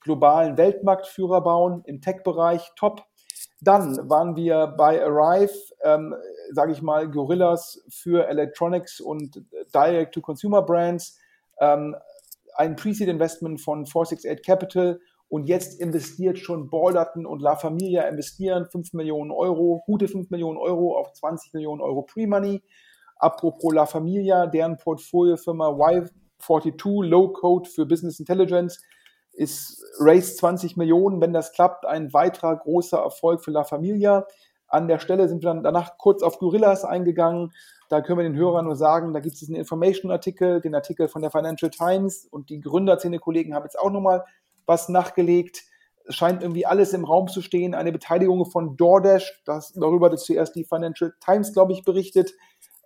[0.00, 3.04] globalen Weltmarktführer bauen im Tech-Bereich, top.
[3.60, 5.52] Dann waren wir bei Arrive,
[5.84, 6.16] ähm,
[6.50, 11.16] sage ich mal, Gorillas für Electronics und Direct-to-Consumer-Brands,
[11.60, 11.94] ähm,
[12.56, 14.98] ein Pre-Seed-Investment von 468 Capital
[15.28, 20.58] und jetzt investiert schon Balderton und La Familia investieren 5 Millionen Euro, gute 5 Millionen
[20.58, 22.62] Euro auf 20 Millionen Euro Pre-Money.
[23.16, 28.80] Apropos La Familia, deren Portfoliofirma Y42 Low Code für Business Intelligence
[29.32, 34.26] ist Race 20 Millionen, wenn das klappt, ein weiterer großer Erfolg für La Familia.
[34.66, 37.52] An der Stelle sind wir dann danach kurz auf Gorillas eingegangen.
[37.88, 41.22] Da können wir den Hörern nur sagen, da gibt es diesen Information-Artikel, den Artikel von
[41.22, 44.24] der Financial Times und die Gründerzähne-Kollegen haben jetzt auch nochmal
[44.68, 45.64] was nachgelegt.
[46.04, 47.74] Es scheint irgendwie alles im Raum zu stehen.
[47.74, 52.34] Eine Beteiligung von DoorDash, das, darüber hat zuerst die Financial Times, glaube ich, berichtet.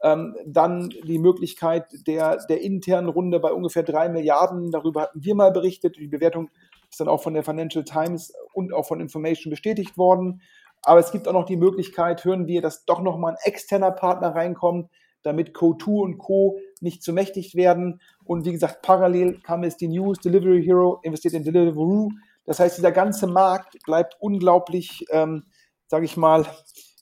[0.02, 4.70] Ähm, dann die Möglichkeit der, der internen Runde bei ungefähr drei Milliarden.
[4.70, 5.96] Darüber hatten wir mal berichtet.
[5.96, 6.50] Die Bewertung
[6.90, 10.42] ist dann auch von der Financial Times und auch von Information bestätigt worden.
[10.82, 13.92] Aber es gibt auch noch die Möglichkeit, hören wir, dass doch noch mal ein externer
[13.92, 14.90] Partner reinkommt,
[15.22, 16.58] damit Co2 und Co.
[16.82, 18.00] nicht zu mächtig werden.
[18.24, 22.10] Und wie gesagt, parallel kam jetzt die News, Delivery Hero investiert in Deliveroo.
[22.44, 25.44] Das heißt, dieser ganze Markt bleibt unglaublich, ähm,
[25.86, 26.46] sage ich mal,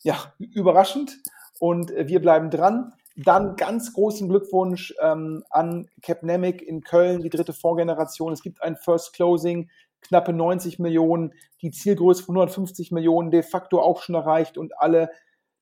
[0.02, 1.18] ja, überraschend
[1.58, 2.92] und äh, wir bleiben dran.
[3.16, 8.32] Dann ganz großen Glückwunsch ähm, an Capnemic in Köln, die dritte Vorgeneration.
[8.32, 9.68] Es gibt ein First Closing,
[10.00, 15.10] knappe 90 Millionen, die Zielgröße von 150 Millionen de facto auch schon erreicht und alle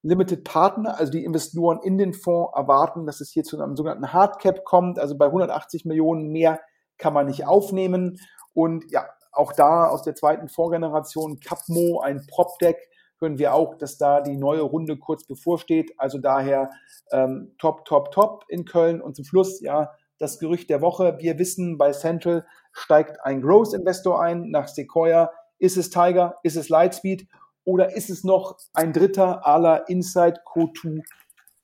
[0.03, 4.13] Limited Partner, also die Investoren in den Fonds erwarten, dass es hier zu einem sogenannten
[4.13, 4.99] Hardcap kommt.
[4.99, 6.61] Also bei 180 Millionen mehr
[6.99, 8.19] kann man nicht aufnehmen.
[8.55, 12.89] Und ja, auch da aus der zweiten Vorgeneration Capmo, ein PropDeck,
[13.21, 15.93] hören wir auch, dass da die neue Runde kurz bevorsteht.
[15.99, 16.71] Also daher
[17.11, 19.01] ähm, top, top, top in Köln.
[19.01, 21.17] Und zum Schluss, ja, das Gerücht der Woche.
[21.19, 25.31] Wir wissen, bei Central steigt ein Growth-Investor ein nach Sequoia.
[25.59, 26.37] Ist es Tiger?
[26.43, 27.27] Ist es Lightspeed?
[27.69, 31.03] Oder ist es noch ein dritter aller Insight, Co2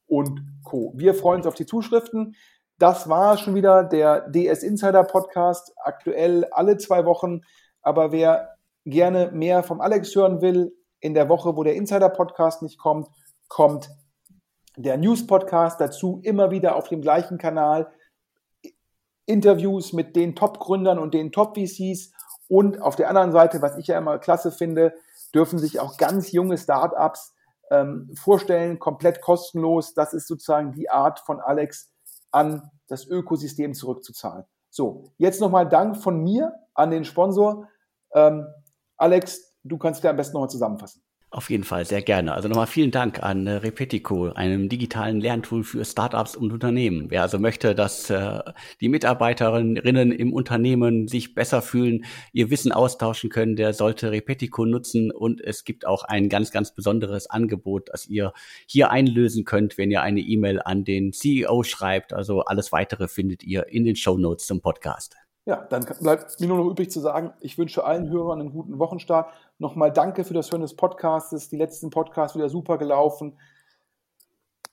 [0.07, 0.93] und Co?
[0.95, 2.37] Wir freuen uns auf die Zuschriften.
[2.77, 5.73] Das war schon wieder der DS Insider Podcast.
[5.83, 7.41] Aktuell alle zwei Wochen.
[7.81, 8.51] Aber wer
[8.85, 13.09] gerne mehr vom Alex hören will, in der Woche, wo der Insider-Podcast nicht kommt,
[13.49, 13.89] kommt
[14.77, 17.91] der News-Podcast dazu, immer wieder auf dem gleichen Kanal.
[19.25, 22.13] Interviews mit den Top-Gründern und den Top-VCs.
[22.49, 24.93] Und auf der anderen Seite, was ich ja immer klasse finde,
[25.35, 27.35] dürfen sich auch ganz junge Startups
[27.71, 29.95] ähm, vorstellen, komplett kostenlos.
[29.95, 31.91] Das ist sozusagen die Art von Alex
[32.31, 34.45] an das Ökosystem zurückzuzahlen.
[34.71, 37.69] So, jetzt nochmal Dank von mir an den Sponsor.
[38.13, 38.47] Ähm,
[38.97, 41.04] Alex, du kannst dir am besten nochmal zusammenfassen.
[41.35, 42.33] Auf jeden Fall, sehr gerne.
[42.33, 47.11] Also nochmal vielen Dank an äh, Repetico, einem digitalen Lerntool für Startups und Unternehmen.
[47.11, 48.39] Wer also möchte, dass äh,
[48.81, 55.11] die Mitarbeiterinnen im Unternehmen sich besser fühlen, ihr Wissen austauschen können, der sollte Repetico nutzen.
[55.11, 58.33] Und es gibt auch ein ganz, ganz besonderes Angebot, das ihr
[58.69, 62.13] hier einlösen könnt, wenn ihr eine E-Mail an den CEO schreibt.
[62.13, 65.17] Also alles weitere findet ihr in den Show Notes zum Podcast.
[65.47, 68.79] Ja, dann bleibt mir nur noch übrig zu sagen, ich wünsche allen Hörern einen guten
[68.79, 69.31] Wochenstart.
[69.59, 71.51] Nochmal danke für das Hören des Podcasts.
[71.51, 73.39] Die letzten Podcasts wieder super gelaufen.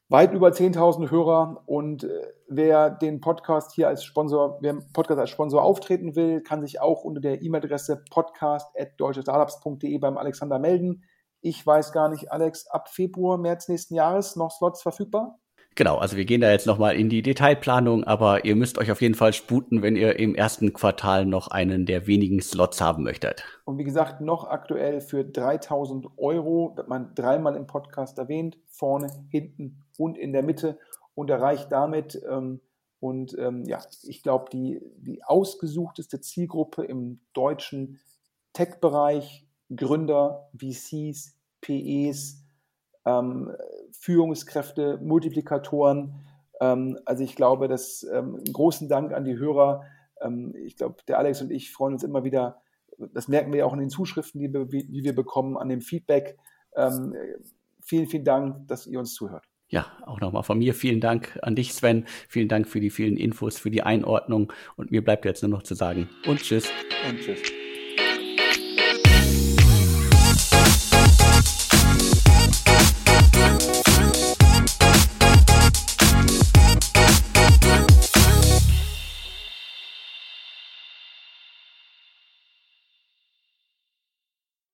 [0.07, 1.63] Weit über 10.000 Hörer.
[1.65, 6.61] Und äh, wer den Podcast hier als Sponsor, wer Podcast als Sponsor auftreten will, kann
[6.61, 11.03] sich auch unter der E-Mail-Adresse podcast.deutschestartups.de beim Alexander melden.
[11.41, 15.37] Ich weiß gar nicht, Alex, ab Februar, März nächsten Jahres noch Slots verfügbar?
[15.75, 19.01] Genau, also wir gehen da jetzt nochmal in die Detailplanung, aber ihr müsst euch auf
[19.01, 23.45] jeden Fall sputen, wenn ihr im ersten Quartal noch einen der wenigen Slots haben möchtet.
[23.63, 29.07] Und wie gesagt, noch aktuell für 3000 Euro, wird man dreimal im Podcast erwähnt, vorne,
[29.29, 30.77] hinten und in der Mitte
[31.15, 32.59] und erreicht damit, ähm,
[33.01, 37.99] und ähm, ja, ich glaube, die, die ausgesuchteste Zielgruppe im deutschen
[38.53, 42.40] Tech-Bereich, Gründer, VCs, PEs,
[43.05, 43.51] ähm,
[43.91, 46.15] Führungskräfte, Multiplikatoren.
[46.59, 49.83] Ähm, also ich glaube, dass ähm, großen Dank an die Hörer.
[50.21, 52.61] Ähm, ich glaube, der Alex und ich freuen uns immer wieder.
[53.13, 56.37] Das merken wir auch in den Zuschriften, die, wir, die wir bekommen, an dem Feedback.
[56.75, 57.15] Ähm,
[57.81, 59.45] vielen, vielen Dank, dass ihr uns zuhört.
[59.71, 62.05] Ja, auch nochmal von mir vielen Dank an dich, Sven.
[62.27, 64.51] Vielen Dank für die vielen Infos, für die Einordnung.
[64.75, 66.69] Und mir bleibt jetzt nur noch zu sagen und tschüss.
[67.09, 67.60] Und tschüss.